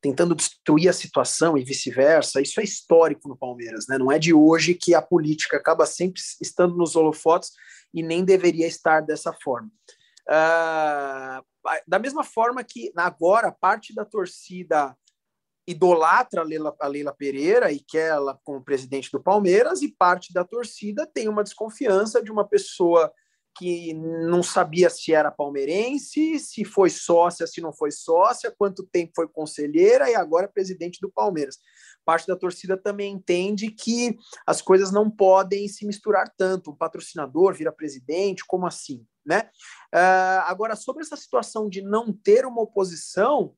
tentando 0.02 0.34
destruir 0.34 0.88
a 0.88 0.92
situação 0.92 1.56
e 1.56 1.62
vice-versa. 1.62 2.40
Isso 2.40 2.60
é 2.60 2.64
histórico 2.64 3.28
no 3.28 3.36
Palmeiras, 3.36 3.86
né? 3.88 3.96
Não 3.96 4.10
é 4.10 4.18
de 4.18 4.34
hoje 4.34 4.74
que 4.74 4.94
a 4.94 5.00
política 5.00 5.56
acaba 5.56 5.86
sempre 5.86 6.20
estando 6.40 6.76
nos 6.76 6.96
holofotes 6.96 7.52
e 7.94 8.02
nem 8.02 8.24
deveria 8.24 8.66
estar 8.66 9.00
dessa 9.00 9.32
forma. 9.32 9.70
Uh, 10.28 11.44
da 11.86 11.98
mesma 12.00 12.24
forma 12.24 12.64
que 12.64 12.92
agora 12.96 13.52
parte 13.52 13.94
da 13.94 14.04
torcida 14.04 14.96
idolatra 15.66 16.40
a 16.40 16.44
Leila, 16.44 16.74
a 16.80 16.88
Leila 16.88 17.14
Pereira 17.14 17.70
e 17.70 17.78
quer 17.78 18.10
ela 18.10 18.38
como 18.42 18.64
presidente 18.64 19.08
do 19.12 19.22
Palmeiras, 19.22 19.82
e 19.82 19.94
parte 19.96 20.32
da 20.32 20.44
torcida 20.44 21.06
tem 21.06 21.28
uma 21.28 21.44
desconfiança 21.44 22.20
de 22.20 22.32
uma 22.32 22.46
pessoa 22.46 23.12
que 23.56 23.94
não 23.94 24.42
sabia 24.42 24.88
se 24.88 25.12
era 25.12 25.30
palmeirense, 25.30 26.38
se 26.38 26.64
foi 26.64 26.90
sócia, 26.90 27.46
se 27.46 27.60
não 27.60 27.72
foi 27.72 27.90
sócia, 27.90 28.54
quanto 28.56 28.86
tempo 28.86 29.12
foi 29.14 29.28
conselheira 29.28 30.10
e 30.10 30.14
agora 30.14 30.46
é 30.46 30.48
presidente 30.48 31.00
do 31.00 31.10
Palmeiras. 31.10 31.58
Parte 32.04 32.26
da 32.26 32.36
torcida 32.36 32.76
também 32.76 33.12
entende 33.12 33.70
que 33.70 34.16
as 34.46 34.60
coisas 34.60 34.90
não 34.90 35.10
podem 35.10 35.68
se 35.68 35.86
misturar 35.86 36.32
tanto. 36.36 36.70
Um 36.70 36.76
patrocinador 36.76 37.54
vira 37.54 37.72
presidente, 37.72 38.44
como 38.46 38.66
assim? 38.66 39.06
Né? 39.24 39.48
Uh, 39.94 40.42
agora, 40.46 40.74
sobre 40.74 41.02
essa 41.02 41.16
situação 41.16 41.68
de 41.68 41.80
não 41.80 42.12
ter 42.12 42.44
uma 42.44 42.62
oposição, 42.62 43.54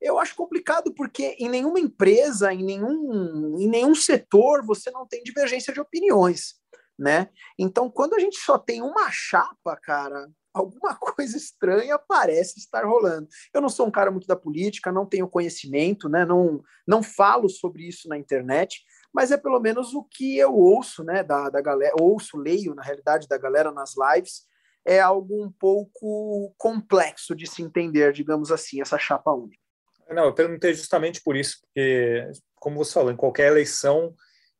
eu 0.00 0.18
acho 0.18 0.34
complicado 0.34 0.92
porque 0.94 1.36
em 1.38 1.48
nenhuma 1.48 1.78
empresa, 1.78 2.52
em 2.52 2.64
nenhum, 2.64 3.56
em 3.58 3.68
nenhum 3.68 3.94
setor, 3.94 4.64
você 4.64 4.90
não 4.90 5.06
tem 5.06 5.22
divergência 5.22 5.72
de 5.72 5.80
opiniões, 5.80 6.54
né? 6.98 7.28
Então, 7.58 7.90
quando 7.90 8.14
a 8.14 8.18
gente 8.18 8.38
só 8.38 8.58
tem 8.58 8.82
uma 8.82 9.10
chapa, 9.10 9.76
cara, 9.76 10.28
alguma 10.52 10.94
coisa 10.96 11.36
estranha 11.36 11.98
parece 11.98 12.58
estar 12.58 12.84
rolando. 12.84 13.28
Eu 13.52 13.60
não 13.60 13.68
sou 13.68 13.86
um 13.86 13.90
cara 13.90 14.10
muito 14.10 14.26
da 14.26 14.36
política, 14.36 14.92
não 14.92 15.06
tenho 15.06 15.28
conhecimento, 15.28 16.08
né? 16.08 16.24
Não, 16.24 16.62
não 16.86 17.02
falo 17.02 17.48
sobre 17.48 17.86
isso 17.86 18.08
na 18.08 18.18
internet, 18.18 18.82
mas 19.12 19.30
é 19.30 19.36
pelo 19.36 19.60
menos 19.60 19.94
o 19.94 20.04
que 20.04 20.38
eu 20.38 20.54
ouço, 20.54 21.02
né? 21.04 21.22
Da, 21.22 21.50
da 21.50 21.60
galera, 21.60 21.94
ouço, 22.00 22.36
leio, 22.36 22.74
na 22.74 22.82
realidade, 22.82 23.28
da 23.28 23.38
galera 23.38 23.70
nas 23.72 23.94
lives 23.96 24.50
é 24.84 25.00
algo 25.00 25.44
um 25.44 25.50
pouco 25.50 26.52
complexo 26.58 27.34
de 27.34 27.46
se 27.46 27.62
entender, 27.62 28.12
digamos 28.12 28.50
assim, 28.50 28.80
essa 28.80 28.98
chapa 28.98 29.30
única. 29.32 29.62
Não, 30.10 30.24
eu 30.24 30.34
perguntei 30.34 30.74
justamente 30.74 31.22
por 31.22 31.36
isso, 31.36 31.60
porque, 31.60 32.30
como 32.56 32.76
você 32.76 32.92
falou, 32.92 33.12
em 33.12 33.16
qualquer 33.16 33.50
eleição 33.50 34.14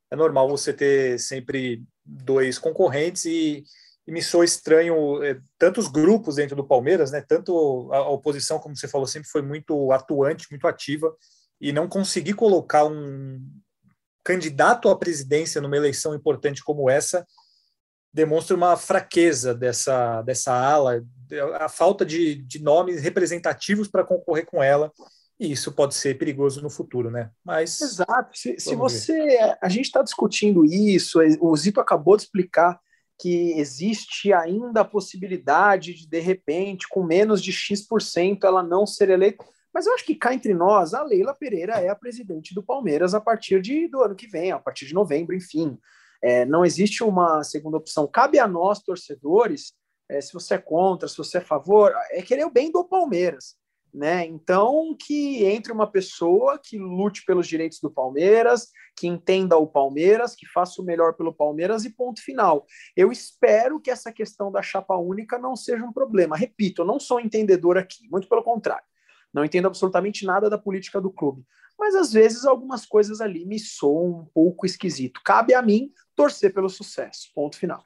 é 0.09 0.15
normal 0.15 0.47
você 0.47 0.71
ter 0.71 1.19
sempre 1.19 1.83
dois 2.05 2.57
concorrentes 2.57 3.25
e, 3.25 3.63
e 4.07 4.11
me 4.11 4.21
soa 4.21 4.45
estranho 4.45 5.23
é, 5.23 5.39
tantos 5.57 5.87
grupos 5.87 6.35
dentro 6.35 6.55
do 6.55 6.67
Palmeiras, 6.67 7.11
né? 7.11 7.21
Tanto 7.21 7.91
a, 7.91 7.97
a, 7.97 8.09
oposição, 8.09 8.59
como 8.59 8.75
você 8.75 8.87
falou, 8.87 9.07
sempre 9.07 9.29
foi 9.29 9.41
muito 9.41 9.91
atuante, 9.91 10.47
muito 10.49 10.67
ativa 10.67 11.15
e 11.59 11.71
não 11.71 11.87
conseguir 11.87 12.33
colocar 12.33 12.85
um 12.85 13.41
candidato 14.23 14.89
à 14.89 14.97
presidência 14.97 15.61
numa 15.61 15.77
eleição 15.77 16.15
importante 16.15 16.63
como 16.63 16.89
essa 16.89 17.25
demonstra 18.13 18.55
uma 18.55 18.77
fraqueza 18.77 19.55
dessa, 19.55 20.21
dessa 20.21 20.53
ala, 20.53 21.03
a 21.59 21.67
falta 21.67 22.05
de, 22.05 22.35
de 22.35 22.61
nomes 22.61 23.01
representativos 23.01 23.87
para 23.87 24.03
concorrer 24.03 24.45
com 24.45 24.61
ela, 24.61 24.91
e 25.39 25.51
isso 25.51 25.71
pode 25.71 25.95
ser 25.95 26.17
perigoso 26.17 26.61
no 26.61 26.69
futuro, 26.69 27.09
né? 27.09 27.31
Mas. 27.43 27.81
Exato. 27.81 28.37
Se, 28.37 28.59
se 28.59 28.75
você. 28.75 29.55
A 29.61 29.69
gente 29.69 29.85
está 29.85 30.01
discutindo 30.01 30.63
isso, 30.65 31.19
o 31.41 31.55
Zito 31.55 31.79
acabou 31.79 32.15
de 32.15 32.23
explicar 32.23 32.79
que 33.19 33.53
existe 33.59 34.33
ainda 34.33 34.81
a 34.81 34.85
possibilidade 34.85 35.93
de, 35.93 36.07
de 36.07 36.19
repente, 36.19 36.87
com 36.89 37.03
menos 37.03 37.41
de 37.41 37.51
X% 37.51 38.43
ela 38.43 38.63
não 38.63 38.85
ser 38.85 39.09
eleita. 39.09 39.45
Mas 39.73 39.87
eu 39.87 39.93
acho 39.93 40.05
que 40.05 40.15
cá 40.15 40.33
entre 40.33 40.53
nós, 40.53 40.93
a 40.93 41.03
Leila 41.03 41.33
Pereira 41.33 41.73
é 41.73 41.89
a 41.89 41.95
presidente 41.95 42.53
do 42.53 42.61
Palmeiras 42.61 43.15
a 43.15 43.21
partir 43.21 43.61
de, 43.61 43.87
do 43.87 44.01
ano 44.01 44.15
que 44.15 44.27
vem, 44.27 44.51
a 44.51 44.59
partir 44.59 44.85
de 44.85 44.93
novembro, 44.93 45.35
enfim. 45.35 45.77
É, 46.21 46.45
não 46.45 46.63
existe 46.63 47.03
uma 47.03 47.43
segunda 47.43 47.77
opção. 47.77 48.07
Cabe 48.07 48.39
a 48.39 48.47
nós, 48.47 48.81
torcedores, 48.81 49.73
é, 50.09 50.21
se 50.21 50.31
você 50.31 50.55
é 50.55 50.57
contra, 50.59 51.07
se 51.07 51.17
você 51.17 51.37
é 51.37 51.41
a 51.41 51.45
favor, 51.45 51.91
é 52.11 52.21
querer 52.21 52.45
o 52.45 52.51
bem 52.51 52.71
do 52.71 52.83
Palmeiras. 52.85 53.55
Né? 53.93 54.25
Então, 54.25 54.95
que 54.99 55.45
entre 55.45 55.71
uma 55.71 55.85
pessoa 55.85 56.57
que 56.57 56.79
lute 56.79 57.23
pelos 57.25 57.47
direitos 57.47 57.79
do 57.79 57.91
Palmeiras, 57.91 58.69
que 58.95 59.05
entenda 59.05 59.55
o 59.55 59.67
Palmeiras, 59.67 60.35
que 60.35 60.47
faça 60.47 60.81
o 60.81 60.85
melhor 60.85 61.13
pelo 61.13 61.31
Palmeiras 61.31 61.85
e 61.85 61.91
ponto 61.91 62.19
final. 62.19 62.65
Eu 62.95 63.11
espero 63.11 63.79
que 63.79 63.91
essa 63.91 64.11
questão 64.11 64.51
da 64.51 64.63
chapa 64.63 64.95
única 64.97 65.37
não 65.37 65.55
seja 65.55 65.85
um 65.85 65.93
problema. 65.93 66.35
Repito, 66.35 66.81
eu 66.81 66.85
não 66.85 66.99
sou 66.99 67.19
entendedor 67.19 67.77
aqui, 67.77 68.09
muito 68.09 68.27
pelo 68.27 68.41
contrário. 68.43 68.85
Não 69.31 69.45
entendo 69.45 69.67
absolutamente 69.67 70.25
nada 70.25 70.49
da 70.49 70.57
política 70.57 70.99
do 70.99 71.11
clube. 71.11 71.43
Mas 71.77 71.95
às 71.95 72.11
vezes 72.11 72.45
algumas 72.45 72.85
coisas 72.85 73.21
ali 73.21 73.45
me 73.45 73.59
soam 73.59 74.21
um 74.21 74.25
pouco 74.25 74.65
esquisito. 74.65 75.21
Cabe 75.23 75.53
a 75.53 75.61
mim 75.61 75.91
torcer 76.15 76.53
pelo 76.53 76.69
sucesso. 76.69 77.31
Ponto 77.33 77.57
final. 77.57 77.83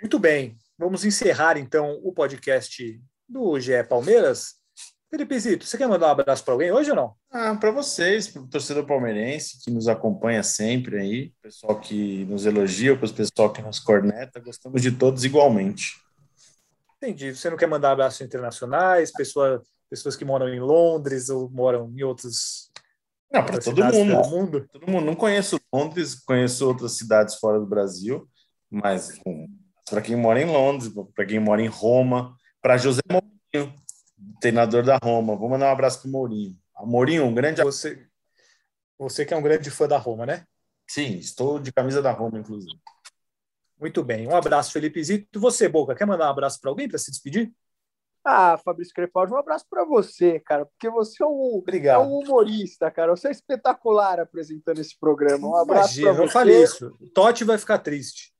Muito 0.00 0.18
bem. 0.18 0.56
Vamos 0.76 1.04
encerrar 1.04 1.56
então 1.56 2.00
o 2.04 2.12
podcast 2.12 3.00
do 3.28 3.58
GE 3.58 3.82
Palmeiras. 3.88 4.57
Felipe 5.10 5.40
Zito, 5.40 5.64
você 5.64 5.78
quer 5.78 5.88
mandar 5.88 6.08
um 6.08 6.10
abraço 6.10 6.44
para 6.44 6.52
alguém 6.52 6.70
hoje 6.70 6.90
ou 6.90 6.96
não? 6.96 7.14
Ah, 7.30 7.54
para 7.54 7.70
vocês, 7.70 8.28
para 8.28 8.42
o 8.42 8.46
torcedor 8.46 8.84
palmeirense 8.84 9.58
que 9.64 9.70
nos 9.70 9.88
acompanha 9.88 10.42
sempre 10.42 10.98
aí, 10.98 11.32
pessoal 11.40 11.80
que 11.80 12.26
nos 12.26 12.44
elogia, 12.44 12.96
para 12.96 13.08
o 13.08 13.12
pessoal 13.12 13.50
que 13.50 13.62
nos 13.62 13.78
corneta, 13.78 14.38
gostamos 14.38 14.82
de 14.82 14.92
todos 14.92 15.24
igualmente. 15.24 15.96
Entendi. 16.98 17.34
Você 17.34 17.48
não 17.48 17.56
quer 17.56 17.68
mandar 17.68 17.92
abraços 17.92 18.20
internacionais, 18.20 19.10
pessoa, 19.10 19.62
pessoas 19.88 20.14
que 20.14 20.26
moram 20.26 20.48
em 20.48 20.60
Londres 20.60 21.30
ou 21.30 21.48
moram 21.48 21.90
em 21.96 22.02
outros 22.02 22.70
não, 23.32 23.44
para 23.44 23.58
todo 23.58 23.84
mundo. 23.84 24.28
mundo. 24.28 24.68
Todo 24.70 24.90
mundo. 24.90 25.04
Não 25.04 25.14
conheço 25.14 25.60
Londres, 25.72 26.14
conheço 26.14 26.66
outras 26.66 26.92
cidades 26.92 27.36
fora 27.36 27.58
do 27.58 27.66
Brasil, 27.66 28.28
mas 28.70 29.18
para 29.88 30.00
quem 30.00 30.16
mora 30.16 30.40
em 30.40 30.46
Londres, 30.46 30.92
para 31.14 31.26
quem 31.26 31.38
mora 31.38 31.62
em 31.62 31.66
Roma, 31.66 32.34
para 32.60 32.76
José 32.76 33.00
Mourinho, 33.10 33.74
treinador 34.40 34.82
da 34.82 34.98
Roma. 35.02 35.36
Vou 35.36 35.48
mandar 35.48 35.66
um 35.66 35.72
abraço 35.72 36.00
para 36.00 36.08
o 36.08 36.12
Mourinho. 36.12 36.56
Mourinho, 36.80 37.24
um 37.24 37.34
grande 37.34 37.62
você, 37.62 38.06
você 38.98 39.24
que 39.24 39.34
é 39.34 39.36
um 39.36 39.42
grande 39.42 39.70
fã 39.70 39.88
da 39.88 39.98
Roma, 39.98 40.24
né? 40.26 40.44
Sim, 40.88 41.18
estou 41.18 41.58
de 41.58 41.72
camisa 41.72 42.00
da 42.00 42.12
Roma, 42.12 42.38
inclusive. 42.38 42.78
Muito 43.78 44.02
bem. 44.02 44.26
Um 44.26 44.34
abraço, 44.34 44.72
Felipe 44.72 45.02
Zito. 45.02 45.38
Você, 45.38 45.68
Boca, 45.68 45.94
quer 45.94 46.06
mandar 46.06 46.26
um 46.26 46.30
abraço 46.30 46.60
para 46.60 46.70
alguém 46.70 46.88
para 46.88 46.98
se 46.98 47.10
despedir? 47.10 47.52
Ah, 48.24 48.58
Fabrício 48.58 48.92
Crepaldi, 48.92 49.32
um 49.32 49.38
abraço 49.38 49.64
para 49.70 49.84
você, 49.84 50.40
cara, 50.40 50.66
porque 50.66 50.90
você 50.90 51.22
é 51.22 51.26
um, 51.26 51.58
Obrigado. 51.58 52.02
é 52.02 52.04
um 52.04 52.18
humorista, 52.18 52.90
cara. 52.90 53.16
Você 53.16 53.28
é 53.28 53.30
espetacular 53.30 54.20
apresentando 54.20 54.80
esse 54.80 54.98
programa. 54.98 55.48
Um 55.48 55.56
abraço 55.56 56.00
para 56.00 56.12
você. 56.12 56.20
Não 56.20 56.28
fale 56.28 56.62
isso. 56.62 56.90
Totti 57.14 57.44
vai 57.44 57.56
ficar 57.56 57.78
triste. 57.78 58.34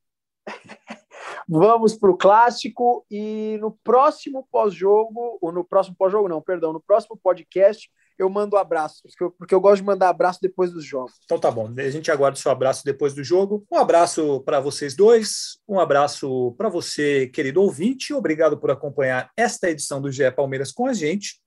Vamos 1.49 1.97
para 1.97 2.11
o 2.11 2.17
clássico 2.17 3.07
e 3.11 3.57
no 3.61 3.71
próximo 3.83 4.47
pós-jogo, 4.53 5.39
ou 5.41 5.51
no 5.51 5.65
próximo 5.65 5.97
pós-jogo, 5.99 6.29
não, 6.29 6.43
perdão, 6.43 6.75
no 6.75 6.81
próximo 6.81 7.19
podcast, 7.23 7.91
eu 8.19 8.29
mando 8.29 8.57
um 8.57 8.59
abraço, 8.59 9.01
porque 9.03 9.25
eu, 9.25 9.31
porque 9.31 9.55
eu 9.55 9.61
gosto 9.61 9.81
de 9.81 9.87
mandar 9.87 10.09
abraço 10.09 10.41
depois 10.43 10.73
dos 10.73 10.85
jogos. 10.85 11.15
Então 11.25 11.39
tá 11.39 11.51
bom, 11.51 11.73
a 11.79 11.91
gente 11.91 12.11
aguarda 12.11 12.37
o 12.37 12.41
seu 12.41 12.51
abraço 12.51 12.85
depois 12.85 13.15
do 13.15 13.23
jogo. 13.23 13.65
Um 13.71 13.79
abraço 13.79 14.41
para 14.41 14.61
vocês 14.61 14.95
dois, 14.95 15.59
um 15.67 15.79
abraço 15.79 16.53
para 16.59 16.69
você, 16.69 17.29
querido 17.29 17.63
ouvinte. 17.63 18.13
Obrigado 18.13 18.59
por 18.59 18.71
acompanhar 18.71 19.31
esta 19.37 19.71
edição 19.71 20.03
do 20.03 20.11
GE 20.11 20.31
Palmeiras 20.33 20.73
com 20.73 20.87
a 20.87 20.93
gente. 20.93 21.41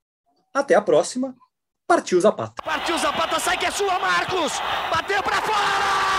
Até 0.54 0.74
a 0.76 0.82
próxima. 0.82 1.36
Partiu 1.86 2.20
Zapata. 2.22 2.64
Partiu 2.64 2.98
Zapata, 2.98 3.38
sai 3.40 3.58
que 3.58 3.66
é 3.66 3.72
sua, 3.72 4.00
Marcos! 4.00 4.54
Bateu 4.90 5.22
para 5.22 5.42
fora! 5.42 6.11